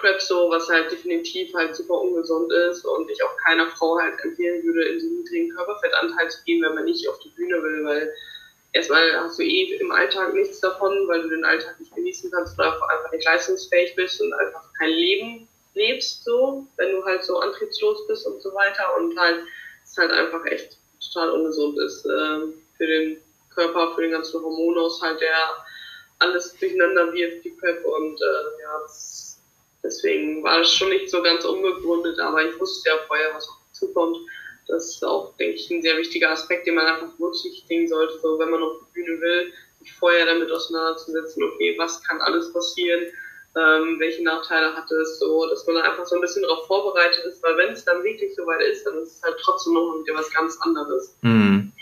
Prep 0.00 0.20
so, 0.20 0.48
was 0.50 0.68
halt 0.68 0.90
definitiv 0.90 1.52
halt 1.54 1.74
super 1.74 2.00
ungesund 2.00 2.52
ist 2.52 2.84
und 2.84 3.10
ich 3.10 3.22
auch 3.22 3.36
keiner 3.38 3.68
Frau 3.70 3.98
halt 3.98 4.14
empfehlen 4.22 4.62
würde, 4.64 4.84
in 4.84 4.94
diesen 4.94 5.18
niedrigen 5.18 5.50
Körperfettanteil 5.50 6.30
zu 6.30 6.42
gehen, 6.44 6.62
wenn 6.62 6.74
man 6.74 6.84
nicht 6.84 7.08
auf 7.08 7.18
die 7.18 7.30
Bühne 7.30 7.62
will, 7.62 7.84
weil 7.84 8.14
erstmal 8.72 9.12
hast 9.20 9.38
du 9.38 9.42
eh 9.42 9.74
im 9.74 9.92
Alltag 9.92 10.34
nichts 10.34 10.60
davon, 10.60 11.06
weil 11.08 11.22
du 11.22 11.28
den 11.28 11.44
Alltag 11.44 11.78
nicht 11.78 11.94
genießen 11.94 12.30
kannst 12.30 12.58
oder 12.58 12.72
einfach 12.72 13.12
nicht 13.12 13.24
leistungsfähig 13.24 13.94
bist 13.96 14.20
und 14.20 14.32
einfach 14.34 14.62
kein 14.78 14.90
Leben 14.90 15.48
lebst, 15.74 16.24
so, 16.24 16.66
wenn 16.76 16.92
du 16.92 17.04
halt 17.04 17.24
so 17.24 17.38
antriebslos 17.38 18.06
bist 18.06 18.26
und 18.26 18.40
so 18.42 18.52
weiter. 18.54 18.96
Und 18.98 19.18
halt, 19.18 19.44
es 19.84 19.96
halt 19.96 20.10
einfach 20.10 20.44
echt 20.46 20.76
total 21.00 21.30
ungesund 21.30 21.78
ist 21.78 22.04
äh, 22.04 22.40
für 22.76 22.86
den 22.86 23.18
Körper, 23.54 23.94
für 23.94 24.02
den 24.02 24.12
ganzen 24.12 24.42
Hormonaushalt, 24.42 25.20
der 25.20 25.64
alles 26.18 26.56
durcheinander 26.58 27.12
wirft, 27.12 27.44
die 27.44 27.50
PEP 27.50 27.84
und 27.84 28.20
äh, 28.20 28.62
ja, 28.62 28.78
das, 28.82 29.40
deswegen 29.82 30.42
war 30.42 30.60
es 30.60 30.72
schon 30.72 30.90
nicht 30.90 31.10
so 31.10 31.22
ganz 31.22 31.44
unbegründet, 31.44 32.18
aber 32.20 32.48
ich 32.48 32.58
wusste 32.60 32.88
ja 32.88 32.96
vorher, 33.06 33.34
was 33.34 33.48
auf 33.48 33.56
mich 33.60 33.72
zukommt 33.72 34.16
das 34.68 34.94
ist 34.94 35.04
auch, 35.04 35.36
denke 35.36 35.54
ich, 35.54 35.70
ein 35.70 35.82
sehr 35.82 35.96
wichtiger 35.96 36.30
Aspekt, 36.30 36.66
den 36.66 36.74
man 36.74 36.86
einfach 36.86 37.12
berücksichtigen 37.18 37.88
sollte, 37.88 38.18
so 38.20 38.38
wenn 38.38 38.50
man 38.50 38.62
auf 38.62 38.78
die 38.80 38.92
Bühne 39.00 39.20
will, 39.20 39.52
sich 39.80 39.92
vorher 39.92 40.26
damit 40.26 40.50
auseinanderzusetzen, 40.50 41.42
okay, 41.42 41.74
was 41.78 42.02
kann 42.04 42.20
alles 42.20 42.52
passieren, 42.52 43.06
ähm, 43.54 43.96
welche 43.98 44.22
Nachteile 44.22 44.74
hat 44.74 44.90
es, 44.90 45.18
so, 45.18 45.46
dass 45.48 45.66
man 45.66 45.76
einfach 45.78 46.06
so 46.06 46.14
ein 46.14 46.20
bisschen 46.20 46.42
darauf 46.42 46.66
vorbereitet 46.66 47.24
ist, 47.26 47.42
weil 47.42 47.56
wenn 47.58 47.72
es 47.72 47.84
dann 47.84 48.02
wirklich 48.02 48.34
so 48.34 48.46
weit 48.46 48.62
ist, 48.62 48.86
dann 48.86 48.98
ist 48.98 49.16
es 49.16 49.22
halt 49.22 49.36
trotzdem 49.42 49.74
noch 49.74 49.94
wieder 50.02 50.14
was 50.14 50.30
ganz 50.32 50.56
anderes. 50.60 51.16
Mhm. 51.20 51.72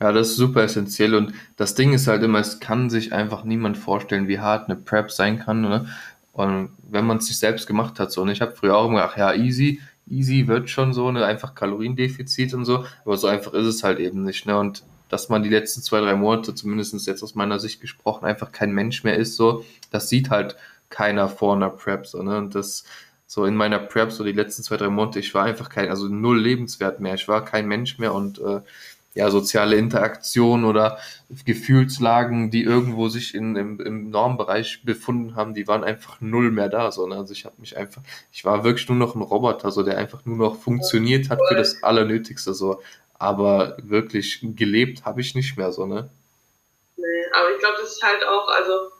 Ja, 0.00 0.12
das 0.12 0.30
ist 0.30 0.36
super 0.36 0.62
essentiell 0.62 1.14
und 1.14 1.32
das 1.56 1.74
Ding 1.74 1.92
ist 1.92 2.06
halt 2.06 2.22
immer, 2.22 2.38
es 2.38 2.60
kann 2.60 2.88
sich 2.88 3.12
einfach 3.12 3.44
niemand 3.44 3.76
vorstellen, 3.76 4.28
wie 4.28 4.38
hart 4.38 4.68
eine 4.68 4.76
Prep 4.76 5.10
sein 5.10 5.40
kann. 5.40 5.60
Ne? 5.60 5.88
Und 6.32 6.70
wenn 6.88 7.04
man 7.04 7.16
es 7.16 7.26
sich 7.26 7.38
selbst 7.38 7.66
gemacht 7.66 7.98
hat, 7.98 8.12
so, 8.12 8.22
und 8.22 8.28
ich 8.28 8.40
habe 8.40 8.54
früher 8.54 8.76
auch 8.76 8.86
immer 8.86 9.00
gedacht, 9.00 9.18
ja, 9.18 9.34
easy, 9.34 9.80
easy 10.10 10.46
wird 10.46 10.70
schon 10.70 10.92
so, 10.92 11.10
ne, 11.10 11.24
einfach 11.24 11.54
Kaloriendefizit 11.54 12.54
und 12.54 12.64
so, 12.64 12.84
aber 13.04 13.16
so 13.16 13.26
einfach 13.26 13.54
ist 13.54 13.66
es 13.66 13.84
halt 13.84 13.98
eben 13.98 14.24
nicht, 14.24 14.46
ne, 14.46 14.58
und 14.58 14.84
dass 15.08 15.28
man 15.28 15.42
die 15.42 15.48
letzten 15.48 15.82
zwei, 15.82 16.00
drei 16.00 16.14
Monate, 16.14 16.54
zumindest 16.54 17.06
jetzt 17.06 17.22
aus 17.22 17.34
meiner 17.34 17.58
Sicht 17.58 17.80
gesprochen, 17.80 18.26
einfach 18.26 18.52
kein 18.52 18.72
Mensch 18.72 19.04
mehr 19.04 19.16
ist, 19.16 19.36
so, 19.36 19.64
das 19.90 20.08
sieht 20.08 20.30
halt 20.30 20.56
keiner 20.90 21.28
vor 21.28 21.54
einer 21.56 21.70
Prep, 21.70 22.06
so, 22.06 22.22
ne, 22.22 22.36
und 22.38 22.54
das, 22.54 22.84
so 23.26 23.44
in 23.44 23.56
meiner 23.56 23.78
Prep, 23.78 24.10
so 24.12 24.24
die 24.24 24.32
letzten 24.32 24.62
zwei, 24.62 24.76
drei 24.76 24.88
Monate, 24.88 25.18
ich 25.20 25.34
war 25.34 25.44
einfach 25.44 25.68
kein, 25.68 25.90
also 25.90 26.08
null 26.08 26.40
lebenswert 26.40 27.00
mehr, 27.00 27.14
ich 27.14 27.28
war 27.28 27.44
kein 27.44 27.68
Mensch 27.68 27.98
mehr 27.98 28.14
und, 28.14 28.38
äh, 28.38 28.60
ja, 29.18 29.30
soziale 29.30 29.74
Interaktion 29.74 30.64
oder 30.64 30.98
Gefühlslagen, 31.44 32.52
die 32.52 32.62
irgendwo 32.62 33.08
sich 33.08 33.34
in, 33.34 33.56
im, 33.56 33.80
im 33.80 34.10
Normbereich 34.10 34.82
befunden 34.84 35.34
haben, 35.34 35.54
die 35.54 35.66
waren 35.66 35.82
einfach 35.82 36.20
null 36.20 36.52
mehr 36.52 36.68
da. 36.68 36.92
So, 36.92 37.04
ne? 37.08 37.16
Also 37.16 37.32
ich 37.32 37.44
habe 37.44 37.56
mich 37.58 37.76
einfach, 37.76 38.00
ich 38.30 38.44
war 38.44 38.62
wirklich 38.62 38.88
nur 38.88 38.96
noch 38.96 39.16
ein 39.16 39.22
Roboter, 39.22 39.72
so 39.72 39.82
der 39.82 39.98
einfach 39.98 40.24
nur 40.24 40.36
noch 40.36 40.60
funktioniert 40.60 41.30
hat 41.30 41.40
für 41.48 41.56
das 41.56 41.82
Allernötigste. 41.82 42.54
So. 42.54 42.80
Aber 43.14 43.76
wirklich 43.82 44.38
gelebt 44.54 45.04
habe 45.04 45.20
ich 45.20 45.34
nicht 45.34 45.58
mehr 45.58 45.72
so, 45.72 45.84
ne? 45.84 46.08
Nee, 46.96 47.04
aber 47.34 47.50
ich 47.52 47.58
glaube, 47.58 47.78
das 47.80 47.90
ist 47.90 48.02
halt 48.04 48.22
auch, 48.24 48.46
also 48.46 48.92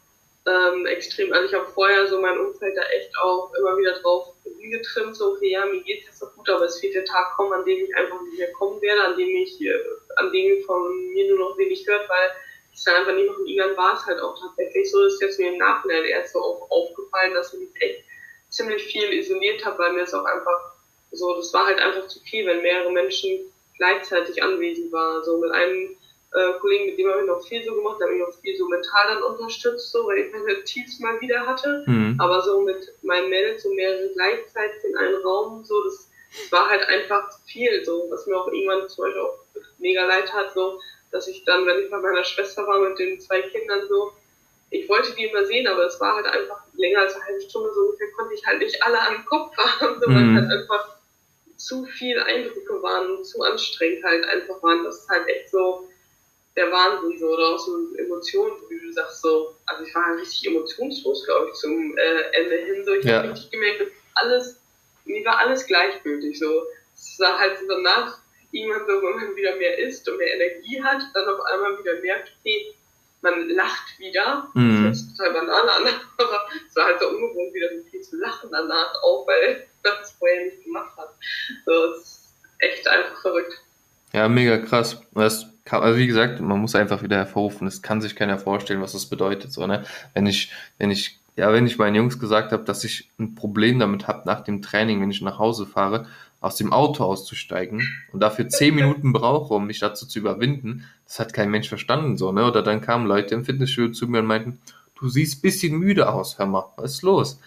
ähm, 0.48 0.86
extrem. 0.86 1.32
Also 1.32 1.46
ich 1.46 1.54
habe 1.54 1.70
vorher 1.72 2.06
so 2.06 2.20
mein 2.20 2.38
Umfeld 2.38 2.76
da 2.76 2.82
echt 2.82 3.10
auch 3.18 3.52
immer 3.54 3.76
wieder 3.76 3.92
drauf 4.00 4.34
getrimmt, 4.70 5.16
so 5.16 5.32
okay, 5.32 5.50
ja, 5.50 5.64
mir 5.66 5.80
geht 5.82 6.00
es 6.00 6.06
jetzt 6.06 6.22
noch 6.22 6.34
gut, 6.34 6.48
aber 6.48 6.64
es 6.64 6.82
wird 6.82 6.94
der 6.94 7.04
Tag 7.04 7.34
kommen, 7.36 7.52
an 7.52 7.64
dem 7.64 7.84
ich 7.84 7.96
einfach 7.96 8.20
nicht 8.22 8.38
mehr 8.38 8.52
kommen 8.52 8.80
werde, 8.82 9.02
an 9.02 9.16
dem 9.16 9.28
ich, 9.28 9.60
äh, 9.60 9.74
an 10.16 10.32
dem 10.32 10.62
von 10.64 11.12
mir 11.12 11.28
nur 11.28 11.38
noch 11.38 11.58
wenig 11.58 11.86
hört, 11.86 12.08
weil 12.08 12.30
ich 12.74 12.84
dann 12.84 12.96
einfach 12.96 13.14
nicht 13.14 13.26
noch 13.26 13.38
in 13.38 13.46
Ilan 13.46 13.76
war 13.76 13.94
es 13.94 14.06
halt 14.06 14.20
auch 14.20 14.38
tatsächlich 14.38 14.90
so, 14.90 15.04
ist 15.04 15.22
jetzt 15.22 15.38
mir 15.38 15.52
im 15.52 15.58
Nachhinein 15.58 16.04
erst 16.04 16.32
so 16.32 16.40
auch 16.40 16.70
aufgefallen, 16.70 17.34
dass 17.34 17.52
ich 17.54 17.60
mich 17.60 17.70
echt 17.80 18.04
ziemlich 18.50 18.82
viel 18.84 19.12
isoliert 19.12 19.64
habe, 19.64 19.78
weil 19.78 19.92
mir 19.92 20.02
es 20.02 20.14
auch 20.14 20.24
einfach 20.24 20.72
so, 21.10 21.36
das 21.36 21.52
war 21.54 21.66
halt 21.66 21.78
einfach 21.78 22.06
zu 22.06 22.20
viel, 22.20 22.46
wenn 22.46 22.62
mehrere 22.62 22.92
Menschen 22.92 23.52
gleichzeitig 23.76 24.42
anwesend 24.42 24.92
waren. 24.92 25.24
So 25.24 25.38
mit 25.38 25.50
einem 25.50 25.96
äh, 26.34 26.58
Kollegen, 26.60 26.86
mit 26.86 26.98
dem 26.98 27.08
habe 27.08 27.20
ich 27.22 27.26
noch 27.26 27.46
viel 27.46 27.64
so 27.64 27.74
gemacht, 27.74 27.96
da 27.98 28.04
habe 28.04 28.14
ich 28.14 28.20
noch 28.20 28.34
viel 28.40 28.56
so 28.56 28.68
mental 28.68 29.06
dann 29.08 29.22
unterstützt, 29.22 29.92
so, 29.92 30.06
weil 30.06 30.18
ich 30.18 30.32
meine 30.32 30.62
Tiefs 30.64 31.00
mal 31.00 31.20
wieder 31.20 31.46
hatte. 31.46 31.84
Mhm. 31.86 32.16
Aber 32.18 32.42
so 32.42 32.60
mit 32.60 32.92
meinen 33.02 33.30
Mädels 33.30 33.62
so 33.62 33.72
mehrere 33.72 34.10
gleichzeitig 34.14 34.84
in 34.84 34.96
einem 34.96 35.22
Raum, 35.22 35.64
so, 35.64 35.82
das, 35.84 36.10
das 36.30 36.52
war 36.52 36.68
halt 36.68 36.86
einfach 36.88 37.30
zu 37.30 37.40
viel, 37.46 37.84
so, 37.84 38.06
was 38.10 38.26
mir 38.26 38.36
auch 38.36 38.48
irgendwann 38.48 38.88
zum 38.88 39.04
Beispiel 39.04 39.22
auch 39.22 39.38
mega 39.78 40.04
leid 40.04 40.32
hat, 40.32 40.52
so, 40.52 40.80
dass 41.10 41.28
ich 41.28 41.44
dann, 41.44 41.66
wenn 41.66 41.82
ich 41.82 41.90
bei 41.90 41.98
meiner 41.98 42.24
Schwester 42.24 42.66
war 42.66 42.78
mit 42.80 42.98
den 42.98 43.18
zwei 43.18 43.40
Kindern, 43.40 43.88
so, 43.88 44.12
ich 44.70 44.86
wollte 44.86 45.14
die 45.14 45.24
immer 45.24 45.46
sehen, 45.46 45.66
aber 45.66 45.86
es 45.86 45.98
war 45.98 46.16
halt 46.16 46.26
einfach 46.26 46.60
länger 46.74 47.00
als 47.00 47.14
eine 47.14 47.24
halbe 47.24 47.40
Stunde, 47.40 47.72
so 47.72 47.80
ungefähr 47.80 48.10
konnte 48.12 48.34
ich 48.34 48.46
halt 48.46 48.58
nicht 48.58 48.82
alle 48.82 49.00
am 49.00 49.24
Kopf 49.24 49.56
haben, 49.56 49.98
so, 49.98 50.10
mhm. 50.10 50.14
weil 50.14 50.42
halt 50.42 50.60
einfach 50.60 50.98
zu 51.56 51.86
viel 51.86 52.20
Eindrücke 52.20 52.82
waren 52.82 53.16
und 53.16 53.24
zu 53.24 53.42
anstrengend 53.42 54.04
halt 54.04 54.24
einfach 54.26 54.62
waren, 54.62 54.84
das 54.84 54.98
ist 54.98 55.08
halt 55.08 55.26
echt 55.26 55.50
so, 55.50 55.88
der 56.56 56.70
Wahnsinn, 56.72 57.18
so, 57.18 57.26
oder 57.28 57.54
auch 57.54 57.58
so 57.58 57.94
Emotionen, 57.96 58.52
wie 58.68 58.80
du 58.80 58.92
sagst, 58.92 59.22
so, 59.22 59.54
also 59.66 59.84
ich 59.84 59.94
war 59.94 60.06
halt 60.06 60.20
richtig 60.20 60.46
emotionslos, 60.46 61.24
glaube 61.24 61.50
ich, 61.50 61.54
zum 61.54 61.96
äh, 61.96 62.20
Ende 62.32 62.56
hin, 62.56 62.84
so, 62.84 62.92
ich 62.94 63.04
ja. 63.04 63.18
habe 63.18 63.30
richtig 63.30 63.50
gemerkt, 63.50 63.80
dass 63.80 63.88
alles, 64.14 64.60
mir 65.04 65.24
war 65.24 65.38
alles 65.38 65.66
gleichgültig, 65.66 66.38
so, 66.38 66.64
es 66.94 67.18
war 67.20 67.38
halt 67.38 67.58
so 67.58 67.68
danach, 67.68 68.18
irgendwann 68.50 68.86
so, 68.86 69.02
wenn 69.02 69.16
man 69.16 69.36
wieder 69.36 69.56
mehr 69.56 69.78
isst 69.78 70.08
und 70.08 70.18
mehr 70.18 70.34
Energie 70.34 70.82
hat, 70.82 71.02
dann 71.14 71.28
auf 71.28 71.40
einmal 71.46 71.78
wieder 71.78 72.00
merkt, 72.00 72.32
okay, 72.40 72.74
man 73.20 73.48
lacht 73.50 73.98
wieder. 73.98 74.48
Mhm. 74.54 74.88
Das 74.88 74.98
ist 74.98 75.16
total 75.16 75.34
banal, 75.34 75.68
aber 76.18 76.48
es 76.68 76.76
war 76.76 76.86
halt 76.86 77.00
so 77.00 77.08
ungewohnt, 77.08 77.52
wieder 77.54 77.68
so 77.76 77.82
viel 77.90 78.00
zu 78.00 78.16
lachen 78.16 78.50
danach 78.52 78.94
auch, 79.02 79.26
weil 79.26 79.66
man 79.82 79.92
es 80.02 80.12
vorher 80.12 80.44
nicht 80.44 80.64
gemacht 80.64 80.96
hat. 80.96 81.14
So, 81.66 81.72
es 81.92 82.00
ist 82.00 82.34
echt 82.58 82.88
einfach 82.88 83.20
verrückt. 83.20 83.60
Ja, 84.12 84.28
mega 84.28 84.58
krass. 84.58 85.00
Kann, 85.14 85.46
also 85.72 85.98
wie 85.98 86.06
gesagt, 86.06 86.40
man 86.40 86.60
muss 86.60 86.74
einfach 86.74 87.02
wieder 87.02 87.16
hervorrufen. 87.16 87.66
Es 87.66 87.82
kann 87.82 88.00
sich 88.00 88.16
keiner 88.16 88.38
vorstellen, 88.38 88.80
was 88.80 88.92
das 88.92 89.06
bedeutet. 89.06 89.52
So, 89.52 89.66
ne? 89.66 89.84
Wenn 90.14 90.26
ich, 90.26 90.52
wenn 90.78 90.90
ich, 90.90 91.20
ja, 91.36 91.52
wenn 91.52 91.66
ich 91.66 91.78
meinen 91.78 91.94
Jungs 91.94 92.18
gesagt 92.18 92.52
habe, 92.52 92.64
dass 92.64 92.84
ich 92.84 93.10
ein 93.18 93.34
Problem 93.34 93.78
damit 93.78 94.08
habe, 94.08 94.22
nach 94.26 94.40
dem 94.40 94.62
Training, 94.62 95.00
wenn 95.00 95.10
ich 95.10 95.22
nach 95.22 95.38
Hause 95.38 95.66
fahre, 95.66 96.06
aus 96.40 96.56
dem 96.56 96.72
Auto 96.72 97.04
auszusteigen 97.04 97.82
und 98.12 98.20
dafür 98.20 98.48
zehn 98.48 98.74
Minuten 98.74 99.12
brauche, 99.12 99.54
um 99.54 99.66
mich 99.66 99.80
dazu 99.80 100.06
zu 100.06 100.20
überwinden, 100.20 100.84
das 101.04 101.18
hat 101.18 101.32
kein 101.32 101.50
Mensch 101.50 101.68
verstanden, 101.68 102.16
so, 102.16 102.30
ne? 102.32 102.44
Oder 102.46 102.62
dann 102.62 102.80
kamen 102.80 103.06
Leute 103.06 103.34
im 103.34 103.44
Fitnessstudio 103.44 103.92
zu 103.92 104.06
mir 104.06 104.20
und 104.20 104.26
meinten, 104.26 104.60
du 104.98 105.08
siehst 105.08 105.42
bisschen 105.42 105.78
müde 105.78 106.12
aus, 106.12 106.38
hör 106.38 106.46
mal, 106.46 106.66
was 106.76 106.92
ist 106.94 107.02
los? 107.02 107.40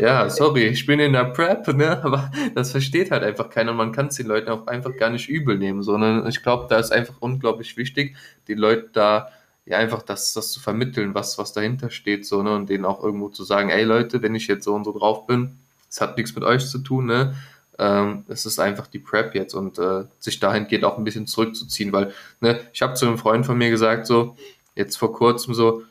Ja, 0.00 0.30
sorry, 0.30 0.64
ich 0.68 0.86
bin 0.86 0.98
in 0.98 1.12
der 1.12 1.24
Prep, 1.24 1.68
ne? 1.74 2.00
Aber 2.04 2.30
das 2.54 2.70
versteht 2.70 3.10
halt 3.10 3.22
einfach 3.22 3.50
keiner. 3.50 3.74
Man 3.74 3.92
kann 3.92 4.06
es 4.06 4.16
den 4.16 4.28
Leuten 4.28 4.48
auch 4.48 4.66
einfach 4.66 4.96
gar 4.96 5.10
nicht 5.10 5.28
übel 5.28 5.58
nehmen, 5.58 5.82
sondern 5.82 6.26
ich 6.26 6.42
glaube, 6.42 6.66
da 6.70 6.78
ist 6.78 6.90
einfach 6.90 7.16
unglaublich 7.20 7.76
wichtig, 7.76 8.16
die 8.48 8.54
Leute 8.54 8.88
da 8.94 9.28
ja 9.66 9.76
einfach 9.76 10.00
das, 10.02 10.32
das 10.32 10.52
zu 10.52 10.60
vermitteln, 10.60 11.14
was, 11.14 11.36
was 11.36 11.52
dahinter 11.52 11.90
steht, 11.90 12.24
so, 12.24 12.42
ne? 12.42 12.54
Und 12.54 12.70
denen 12.70 12.86
auch 12.86 13.04
irgendwo 13.04 13.28
zu 13.28 13.44
sagen, 13.44 13.68
ey 13.68 13.84
Leute, 13.84 14.22
wenn 14.22 14.34
ich 14.34 14.46
jetzt 14.46 14.64
so 14.64 14.74
und 14.74 14.84
so 14.84 14.98
drauf 14.98 15.26
bin, 15.26 15.58
es 15.90 16.00
hat 16.00 16.16
nichts 16.16 16.34
mit 16.34 16.44
euch 16.44 16.66
zu 16.66 16.78
tun, 16.78 17.04
ne? 17.04 17.34
Ähm, 17.78 18.24
es 18.28 18.46
ist 18.46 18.58
einfach 18.58 18.86
die 18.86 19.00
Prep 19.00 19.34
jetzt 19.34 19.52
und 19.54 19.78
äh, 19.78 20.04
sich 20.18 20.40
dahingehend 20.40 20.84
auch 20.86 20.96
ein 20.96 21.04
bisschen 21.04 21.26
zurückzuziehen, 21.26 21.92
weil, 21.92 22.14
ne, 22.40 22.60
ich 22.72 22.80
habe 22.80 22.94
zu 22.94 23.06
einem 23.06 23.18
Freund 23.18 23.44
von 23.44 23.58
mir 23.58 23.68
gesagt, 23.70 24.06
so, 24.06 24.34
jetzt 24.74 24.96
vor 24.96 25.12
kurzem 25.12 25.52
so, 25.54 25.82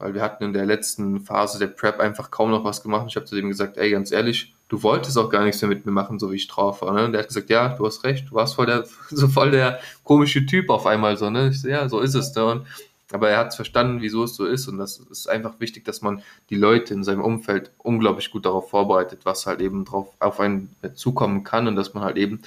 weil 0.00 0.14
wir 0.14 0.22
hatten 0.22 0.44
in 0.44 0.52
der 0.54 0.64
letzten 0.64 1.20
Phase 1.20 1.58
der 1.58 1.66
Prep 1.66 2.00
einfach 2.00 2.30
kaum 2.30 2.50
noch 2.50 2.64
was 2.64 2.82
gemacht. 2.82 3.06
Ich 3.08 3.16
habe 3.16 3.26
zu 3.26 3.36
dem 3.36 3.48
gesagt, 3.48 3.76
ey, 3.76 3.90
ganz 3.90 4.10
ehrlich, 4.10 4.54
du 4.68 4.82
wolltest 4.82 5.18
auch 5.18 5.28
gar 5.28 5.44
nichts 5.44 5.60
mehr 5.60 5.68
mit 5.68 5.84
mir 5.84 5.92
machen, 5.92 6.18
so 6.18 6.32
wie 6.32 6.36
ich 6.36 6.48
drauf 6.48 6.80
war. 6.80 6.94
Ne? 6.94 7.04
Und 7.04 7.12
der 7.12 7.20
hat 7.20 7.28
gesagt, 7.28 7.50
ja, 7.50 7.68
du 7.68 7.84
hast 7.84 8.02
recht, 8.02 8.30
du 8.30 8.34
warst 8.34 8.54
voll 8.54 8.66
der, 8.66 8.86
so 9.10 9.28
voll 9.28 9.50
der 9.50 9.78
komische 10.02 10.46
Typ 10.46 10.70
auf 10.70 10.86
einmal 10.86 11.18
so, 11.18 11.28
ne? 11.28 11.50
Ich 11.50 11.60
so, 11.60 11.68
ja, 11.68 11.86
so 11.88 12.00
ist 12.00 12.14
es. 12.14 12.34
Ne? 12.34 12.44
Und, 12.46 12.66
aber 13.12 13.28
er 13.28 13.38
hat 13.38 13.48
es 13.48 13.56
verstanden, 13.56 14.00
wieso 14.00 14.24
es 14.24 14.36
so 14.36 14.46
ist. 14.46 14.68
Und 14.68 14.78
das 14.78 14.98
ist 15.10 15.28
einfach 15.28 15.60
wichtig, 15.60 15.84
dass 15.84 16.00
man 16.00 16.22
die 16.48 16.56
Leute 16.56 16.94
in 16.94 17.04
seinem 17.04 17.20
Umfeld 17.20 17.70
unglaublich 17.76 18.30
gut 18.30 18.46
darauf 18.46 18.70
vorbereitet, 18.70 19.20
was 19.24 19.46
halt 19.46 19.60
eben 19.60 19.84
drauf 19.84 20.08
auf 20.18 20.40
einen 20.40 20.74
zukommen 20.94 21.44
kann 21.44 21.68
und 21.68 21.76
dass 21.76 21.92
man 21.92 22.04
halt 22.04 22.16
eben 22.16 22.40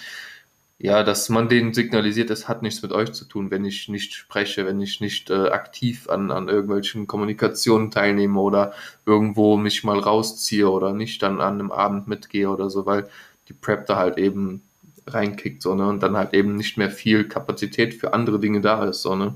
ja, 0.84 1.02
dass 1.04 1.30
man 1.30 1.48
denen 1.48 1.74
signalisiert, 1.74 2.30
es 2.30 2.50
hat 2.50 2.62
nichts 2.62 2.82
mit 2.82 2.92
euch 2.92 3.14
zu 3.14 3.24
tun, 3.24 3.50
wenn 3.52 3.64
ich 3.64 3.88
nicht 3.88 4.14
spreche, 4.16 4.66
wenn 4.66 4.82
ich 4.82 5.00
nicht 5.00 5.30
äh, 5.30 5.48
aktiv 5.48 6.10
an, 6.10 6.30
an 6.30 6.50
irgendwelchen 6.50 7.08
Kommunikationen 7.08 7.90
teilnehme 7.90 8.38
oder 8.42 8.74
irgendwo 9.06 9.56
mich 9.56 9.86
mal 9.86 9.98
rausziehe 9.98 10.70
oder 10.70 10.92
nicht 10.92 11.24
dann 11.24 11.40
an 11.40 11.54
einem 11.54 11.72
Abend 11.72 12.10
mitgehe 12.10 12.50
oder 12.50 12.70
so, 12.70 12.86
weil 12.86 13.10
die 13.48 13.54
Prep 13.54 13.86
da 13.86 13.96
halt 13.96 14.18
eben 14.18 14.62
reinkickt, 15.08 15.62
so, 15.62 15.74
ne, 15.74 15.88
und 15.88 16.04
dann 16.04 16.18
halt 16.18 16.34
eben 16.34 16.58
nicht 16.58 16.78
mehr 16.78 16.92
viel 16.92 17.30
Kapazität 17.30 17.94
für 17.94 18.14
andere 18.14 18.40
Dinge 18.40 18.60
da 18.60 18.84
ist, 18.84 19.04
so, 19.04 19.16
ne. 19.16 19.34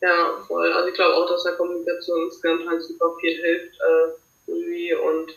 Ja, 0.00 0.38
voll. 0.46 0.70
Also 0.72 0.88
ich 0.88 0.94
glaube 0.94 1.16
auch, 1.16 1.28
dass 1.28 1.42
der 1.42 1.54
Kommunikationsgang 1.54 2.60
halt 2.68 2.80
super 2.84 3.10
viel 3.20 3.34
hilft, 3.42 3.74
äh, 3.74 4.52
irgendwie 4.52 4.94
und 4.94 5.36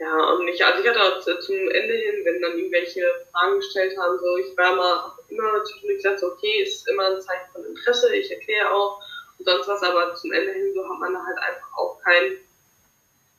ja, 0.00 0.30
und 0.30 0.46
ich, 0.46 0.64
also 0.64 0.80
ich 0.80 0.88
hatte 0.88 1.02
auch 1.02 1.20
zum 1.20 1.56
Ende 1.56 1.94
hin, 1.94 2.24
wenn 2.24 2.40
dann 2.40 2.56
irgendwelche 2.56 3.02
Fragen 3.32 3.56
gestellt 3.56 3.96
haben, 3.98 4.18
so, 4.18 4.36
ich 4.36 4.56
war 4.56 4.76
mal 4.76 5.12
immer 5.28 5.64
zwischendurch 5.64 5.96
gesagt, 5.96 6.20
so, 6.20 6.28
okay, 6.28 6.62
ist 6.62 6.88
immer 6.88 7.06
ein 7.06 7.20
Zeichen 7.20 7.50
von 7.52 7.64
Interesse, 7.64 8.14
ich 8.14 8.30
erkläre 8.30 8.70
auch 8.70 9.00
und 9.38 9.44
sonst 9.44 9.66
was, 9.66 9.82
aber 9.82 10.14
zum 10.14 10.32
Ende 10.32 10.52
hin 10.52 10.72
so 10.74 10.88
hat 10.88 10.98
man 11.00 11.14
da 11.14 11.20
halt 11.24 11.38
einfach 11.38 11.76
auch 11.76 12.00
kein, 12.04 12.38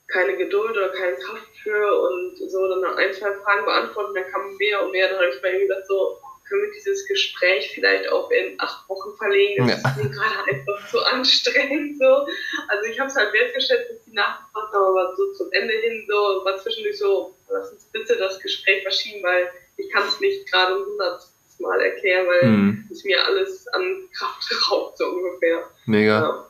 keine 0.07 0.35
Geduld 0.35 0.71
oder 0.71 0.89
keine 0.89 1.15
Kraft 1.15 1.47
für 1.63 2.01
und 2.01 2.37
so 2.37 2.67
dann 2.67 2.97
ein, 2.97 3.13
zwei 3.13 3.33
Fragen 3.35 3.65
beantworten, 3.65 4.15
dann 4.15 4.27
kamen 4.29 4.57
mehr 4.57 4.83
und 4.83 4.91
mehr, 4.91 5.07
dann 5.07 5.17
habe 5.17 5.27
ich 5.29 5.43
ihm 5.43 5.67
gesagt, 5.67 5.87
so, 5.87 6.19
können 6.49 6.63
wir 6.63 6.71
dieses 6.71 7.07
Gespräch 7.07 7.71
vielleicht 7.73 8.11
auch 8.11 8.29
in 8.31 8.59
acht 8.59 8.89
Wochen 8.89 9.15
verlegen? 9.17 9.67
Das 9.67 9.83
ja. 9.83 9.89
ist 9.89 9.97
mir 10.03 10.09
gerade 10.09 10.43
einfach 10.49 10.89
zu 10.89 10.99
anstrengend. 10.99 11.99
So. 11.99 12.27
Also 12.67 12.85
ich 12.89 12.99
habe 12.99 13.09
es 13.09 13.15
halt 13.15 13.31
wertgeschätzt, 13.31 13.98
die 14.11 14.17
haben, 14.17 14.45
aber 14.73 15.15
so 15.15 15.33
zum 15.33 15.51
Ende 15.51 15.73
hin 15.73 16.05
so 16.07 16.45
war 16.45 16.57
zwischendurch 16.57 16.97
so, 16.97 17.35
lass 17.49 17.71
uns 17.71 17.85
bitte 17.91 18.15
das 18.17 18.39
Gespräch 18.39 18.83
verschieben, 18.83 19.23
weil 19.23 19.49
ich 19.77 19.89
kann 19.91 20.03
es 20.07 20.19
nicht 20.19 20.51
gerade 20.51 20.75
ein 20.75 20.85
hundertstes 20.85 21.59
Mal 21.59 21.81
erklären, 21.81 22.27
weil 22.27 22.49
mhm. 22.49 22.87
es 22.91 23.03
mir 23.03 23.23
alles 23.25 23.67
an 23.69 24.09
Kraft 24.17 24.43
raubt, 24.71 24.97
so 24.97 25.05
ungefähr. 25.05 25.63
Mega. 25.85 26.21
Ja. 26.21 26.45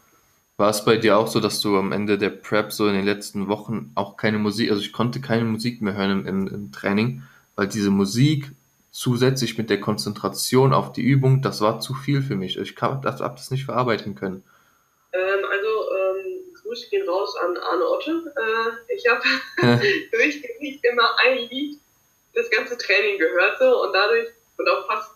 War 0.58 0.69
es 0.69 0.84
bei 0.84 0.98
dir 0.98 1.17
auch 1.17 1.28
so, 1.28 1.39
dass 1.39 1.62
du 1.62 1.78
am 1.78 1.93
Ende 1.93 2.17
der 2.17 2.32
Prep 2.32 2.74
so 2.74 2.88
in 2.88 2.93
den 2.93 3.06
letzten 3.06 3.48
Wochen 3.48 3.91
auch 3.95 4.17
keine 4.17 4.39
Musik, 4.39 4.69
also 4.72 4.82
ich 4.82 4.91
konnte 4.91 5.22
keine 5.22 5.45
Musik 5.45 5.82
mehr 5.82 5.95
hören 5.95 6.12
im, 6.12 6.28
im, 6.28 6.48
im 6.48 6.72
Training, 6.74 7.24
weil 7.56 7.67
diese 7.67 7.91
Musik 7.91 8.52
zusätzlich 8.91 9.58
mit 9.58 9.69
der 9.69 9.80
Konzentration 9.80 10.74
auf 10.74 10.91
die 10.91 11.02
Übung, 11.02 11.41
das 11.41 11.62
war 11.62 11.80
zu 11.80 11.93
viel 11.93 12.22
für 12.22 12.36
mich. 12.36 12.58
Ich 12.58 12.76
habe 12.82 13.00
das, 13.02 13.22
hab 13.22 13.38
das 13.38 13.52
nicht 13.52 13.65
verarbeiten 13.65 14.15
können. 14.15 14.43
Ähm, 15.13 15.45
Grüße 16.80 16.89
gehen 16.89 17.08
raus 17.08 17.36
an 17.38 17.58
Arne 17.58 17.88
Otte. 17.88 18.34
Äh, 18.36 18.94
ich 18.94 19.08
habe 19.08 19.22
durchgehend 20.12 20.84
immer 20.84 21.15
ein 21.20 21.38
Lied 21.50 21.80
das 22.34 22.50
ganze 22.50 22.78
Training 22.78 23.18
gehört 23.18 23.58
so 23.60 23.84
und 23.84 23.94
dadurch 23.94 24.28
und 24.58 24.70
auch 24.70 24.88
fast, 24.88 25.12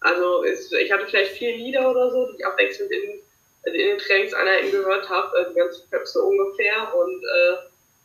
also 0.00 0.42
ist, 0.42 0.72
ich 0.72 0.92
hatte 0.92 1.06
vielleicht 1.06 1.32
vier 1.32 1.56
Lieder 1.56 1.90
oder 1.90 2.10
so, 2.10 2.26
die 2.30 2.36
ich 2.36 2.46
abwechselnd 2.46 2.90
in, 2.92 3.20
in 3.64 3.72
den 3.72 3.98
Trainingseinheiten 3.98 4.70
gehört 4.70 5.08
habe, 5.08 5.36
äh, 5.38 5.50
die 5.50 5.58
ganze 5.58 5.82
Prep 5.88 6.06
so 6.06 6.24
ungefähr 6.24 6.94
und 6.94 7.22
äh, 7.24 7.56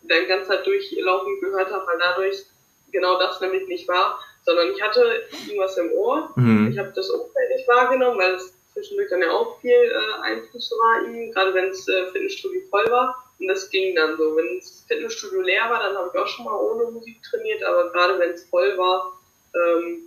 dann 0.03 0.27
ganz 0.27 0.47
Zeit 0.47 0.65
durchlaufend 0.65 1.41
gehört 1.41 1.71
habe, 1.71 1.85
weil 1.85 1.99
dadurch 1.99 2.43
genau 2.91 3.19
das 3.19 3.41
nämlich 3.41 3.67
nicht 3.67 3.87
war 3.87 4.19
sondern 4.43 4.71
ich 4.73 4.81
hatte 4.81 5.23
irgendwas 5.47 5.77
im 5.77 5.91
Ohr. 5.91 6.31
Mhm. 6.35 6.71
Ich 6.71 6.79
habe 6.79 6.91
das 6.95 7.09
Umfeld 7.09 7.49
nicht 7.55 7.67
wahrgenommen, 7.67 8.19
weil 8.19 8.35
es 8.35 8.53
zwischendurch 8.73 9.09
dann 9.09 9.21
ja 9.21 9.31
auch 9.31 9.59
viel 9.59 9.71
äh, 9.71 10.21
Einfluss 10.23 10.71
war, 10.71 11.05
ihm, 11.05 11.31
gerade 11.31 11.53
wenn 11.53 11.69
das 11.69 11.87
äh, 11.87 12.07
Fitnessstudio 12.11 12.61
voll 12.69 12.85
war. 12.89 13.15
Und 13.39 13.47
das 13.47 13.69
ging 13.69 13.95
dann 13.95 14.17
so. 14.17 14.35
Wenn 14.35 14.59
das 14.59 14.85
Fitnessstudio 14.87 15.41
leer 15.41 15.69
war, 15.69 15.79
dann 15.79 15.97
habe 15.97 16.11
ich 16.13 16.19
auch 16.19 16.27
schon 16.27 16.45
mal 16.45 16.55
ohne 16.55 16.91
Musik 16.91 17.21
trainiert, 17.23 17.63
aber 17.63 17.91
gerade 17.91 18.19
wenn 18.19 18.31
es 18.31 18.45
voll 18.45 18.77
war, 18.77 19.19
ähm, 19.55 20.03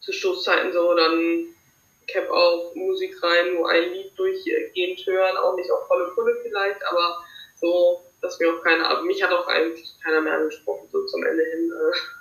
zu 0.00 0.12
Stoßzeiten 0.12 0.72
so, 0.72 0.94
dann 0.94 1.46
Cap 2.08 2.28
auf 2.30 2.74
Musik 2.74 3.22
rein, 3.22 3.54
nur 3.54 3.68
ein 3.68 3.92
Lied 3.92 4.18
durchgehend 4.18 5.06
hören, 5.06 5.36
auch 5.36 5.54
nicht 5.56 5.70
auf 5.70 5.86
volle 5.86 6.10
Pulle 6.14 6.36
vielleicht, 6.42 6.80
aber 6.90 7.22
so, 7.60 8.02
dass 8.20 8.38
mir 8.40 8.52
auch 8.52 8.62
keiner, 8.62 9.02
mich 9.02 9.22
hat 9.22 9.32
auch 9.32 9.46
eigentlich 9.46 9.88
keiner 10.02 10.20
mehr 10.20 10.34
angesprochen, 10.34 10.88
so 10.90 11.04
zum 11.06 11.24
Ende 11.24 11.44
hin. 11.44 11.72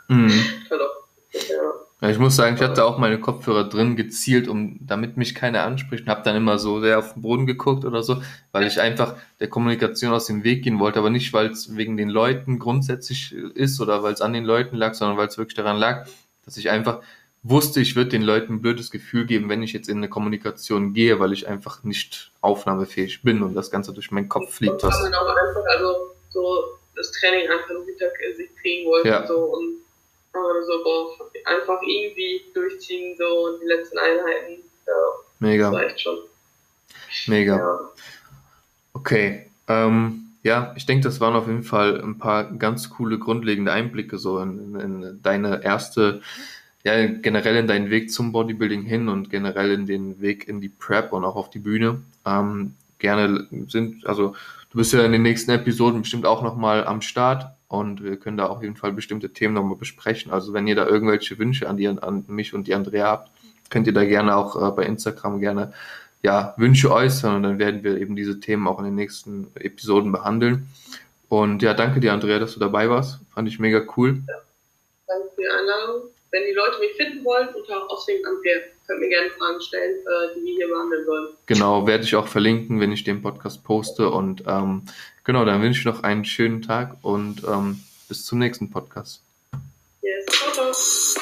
Äh, 0.10 0.14
mhm. 0.14 0.68
Ja. 1.48 1.74
Ich 2.04 2.18
muss 2.18 2.36
sagen, 2.36 2.56
ich 2.56 2.62
hatte 2.64 2.84
auch 2.84 2.98
meine 2.98 3.20
Kopfhörer 3.20 3.70
drin 3.70 3.96
gezielt, 3.96 4.48
um 4.48 4.80
damit 4.82 5.18
mich 5.18 5.36
keiner 5.36 5.64
anspricht 5.64 6.04
und 6.04 6.10
habe 6.10 6.24
dann 6.24 6.36
immer 6.36 6.58
so 6.58 6.82
sehr 6.82 6.98
auf 6.98 7.14
den 7.14 7.22
Boden 7.22 7.46
geguckt 7.46 7.86
oder 7.86 8.02
so, 8.02 8.24
weil 8.52 8.66
ich 8.66 8.82
einfach 8.82 9.16
der 9.40 9.50
Kommunikation 9.50 10.12
aus 10.12 10.26
dem 10.26 10.44
Weg 10.44 10.64
gehen 10.64 10.80
wollte, 10.80 10.98
aber 10.98 11.12
nicht, 11.12 11.32
weil 11.32 11.52
es 11.52 11.76
wegen 11.76 11.98
den 11.98 12.10
Leuten 12.10 12.58
grundsätzlich 12.58 13.34
ist 13.34 13.80
oder 13.80 14.02
weil 14.02 14.14
es 14.14 14.22
an 14.22 14.34
den 14.34 14.46
Leuten 14.46 14.78
lag, 14.78 14.96
sondern 14.96 15.18
weil 15.18 15.28
es 15.28 15.38
wirklich 15.38 15.56
daran 15.56 15.78
lag, 15.78 16.08
dass 16.44 16.58
ich 16.58 16.72
einfach 16.72 17.02
wusste, 17.44 17.82
ich 17.82 17.96
würde 17.96 18.10
den 18.10 18.24
Leuten 18.24 18.56
ein 18.56 18.62
blödes 18.62 18.90
Gefühl 18.90 19.28
geben, 19.28 19.48
wenn 19.48 19.62
ich 19.62 19.72
jetzt 19.72 19.88
in 19.88 19.98
eine 19.98 20.10
Kommunikation 20.10 20.94
gehe, 20.94 21.20
weil 21.20 21.34
ich 21.34 21.48
einfach 21.48 21.84
nicht 21.84 22.32
aufnahmefähig 22.42 23.22
bin 23.22 23.44
und 23.44 23.54
das 23.54 23.70
Ganze 23.70 23.94
durch 23.94 24.10
meinen 24.10 24.28
Kopf 24.30 24.56
fliegt. 24.56 24.84
Was 24.84 25.02
man 25.04 25.14
auch 25.14 25.28
einfach, 25.28 25.64
also 25.76 26.16
so 26.30 26.64
das 26.96 27.12
Training 27.12 27.48
einfach 27.48 27.70
wieder 27.70 28.08
sich 28.36 28.50
kriegen 28.60 28.88
wollte 28.88 29.08
ja. 29.08 29.22
und 29.22 29.28
so 29.28 29.36
und 29.36 29.82
aber 30.34 30.64
so, 30.64 30.84
boah, 30.84 31.32
einfach 31.46 31.82
irgendwie 31.82 32.42
durchziehen, 32.54 33.16
so 33.18 33.58
die 33.58 33.68
letzten 33.68 33.98
Einheiten. 33.98 34.64
Ja, 34.88 34.94
Mega. 35.40 35.72
Das 35.72 35.80
reicht 35.82 36.02
schon. 36.02 36.18
Mega. 37.28 37.58
Ja. 37.58 37.80
Okay. 38.94 39.50
Ähm, 39.68 40.28
ja, 40.44 40.74
ich 40.76 40.86
denke, 40.86 41.04
das 41.04 41.20
waren 41.20 41.36
auf 41.36 41.48
jeden 41.48 41.64
Fall 41.64 42.02
ein 42.02 42.18
paar 42.18 42.46
ganz 42.46 42.90
coole, 42.90 43.20
grundlegende 43.20 43.72
Einblicke 43.72 44.18
so 44.18 44.40
in, 44.40 44.76
in 44.76 45.20
deine 45.22 45.64
erste, 45.64 46.22
ja, 46.84 47.06
generell 47.06 47.58
in 47.58 47.68
deinen 47.68 47.90
Weg 47.90 48.12
zum 48.12 48.32
Bodybuilding 48.32 48.84
hin 48.84 49.08
und 49.08 49.30
generell 49.30 49.72
in 49.72 49.86
den 49.86 50.20
Weg 50.20 50.48
in 50.48 50.62
die 50.62 50.70
Prep 50.70 51.14
und 51.14 51.26
auch 51.26 51.36
auf 51.36 51.50
die 51.50 51.60
Bühne. 51.60 52.02
Ähm, 52.26 52.76
gerne 52.98 53.48
sind, 53.68 54.06
also 54.08 54.36
du 54.72 54.78
bist 54.78 54.94
ja 54.94 55.04
in 55.04 55.12
den 55.12 55.22
nächsten 55.22 55.52
Episoden 55.52 56.02
bestimmt 56.02 56.26
auch 56.26 56.42
nochmal 56.42 56.86
am 56.86 57.02
Start 57.02 57.52
und 57.72 58.04
wir 58.04 58.18
können 58.18 58.36
da 58.36 58.48
auf 58.48 58.62
jeden 58.64 58.76
Fall 58.76 58.92
bestimmte 58.92 59.32
Themen 59.32 59.54
nochmal 59.54 59.78
besprechen. 59.78 60.32
Also 60.32 60.52
wenn 60.52 60.68
ihr 60.68 60.76
da 60.76 60.86
irgendwelche 60.86 61.40
Wünsche 61.40 61.70
an, 61.70 61.78
die, 61.78 61.88
an 61.88 62.26
mich 62.28 62.54
und 62.54 62.68
die 62.68 62.76
Andrea 62.76 63.08
habt, 63.08 63.32
könnt 63.70 63.88
ihr 63.88 63.94
da 63.94 64.04
gerne 64.04 64.36
auch 64.36 64.62
äh, 64.62 64.72
bei 64.76 64.84
Instagram 64.84 65.40
gerne 65.40 65.72
ja, 66.22 66.54
Wünsche 66.58 66.92
äußern 66.92 67.38
und 67.38 67.44
dann 67.44 67.60
werden 67.60 67.84
wir 67.84 67.98
eben 67.98 68.18
diese 68.18 68.42
Themen 68.42 68.68
auch 68.68 68.78
in 68.80 68.86
den 68.86 68.96
nächsten 68.96 69.48
Episoden 69.56 70.12
behandeln. 70.12 70.68
Und 71.30 71.62
ja, 71.62 71.74
danke 71.74 72.02
dir, 72.02 72.12
Andrea, 72.12 72.40
dass 72.40 72.54
du 72.54 72.60
dabei 72.60 72.90
warst. 72.90 73.20
Fand 73.34 73.48
ich 73.48 73.58
mega 73.58 73.82
cool. 73.96 74.22
Ja. 74.28 74.36
Danke 75.08 75.30
für 75.34 75.42
die 75.42 75.48
Einladung. 75.48 76.10
Wenn 76.32 76.44
die 76.44 76.54
Leute 76.54 76.78
mich 76.80 76.92
finden 76.98 77.24
wollen, 77.24 77.48
unter 77.56 77.90
Offsing 77.90 78.18
Andrea, 78.26 78.60
könnt 78.86 79.00
mir 79.00 79.10
gerne 79.10 79.30
Fragen 79.32 79.62
stellen, 79.62 79.96
äh, 79.96 80.36
die 80.36 80.44
wir 80.46 80.56
hier 80.56 80.68
behandeln 80.68 81.08
wollen. 81.08 81.28
Genau, 81.46 81.88
werde 81.88 82.04
ich 82.04 82.16
auch 82.18 82.28
verlinken, 82.28 82.82
wenn 82.82 82.92
ich 82.92 83.06
den 83.06 83.22
Podcast 83.22 83.64
poste. 83.64 84.10
Und 84.10 84.44
ähm, 84.46 84.84
Genau, 85.24 85.46
dann 85.46 85.62
wünsche 85.62 85.80
ich 85.80 85.86
noch 85.86 86.04
einen 86.04 86.26
schönen 86.26 86.62
Tag 86.62 86.98
und 87.02 87.44
ähm, 87.44 87.82
bis 88.08 88.26
zum 88.26 88.40
nächsten 88.40 88.70
Podcast. 88.72 89.22
Yes. 90.02 91.16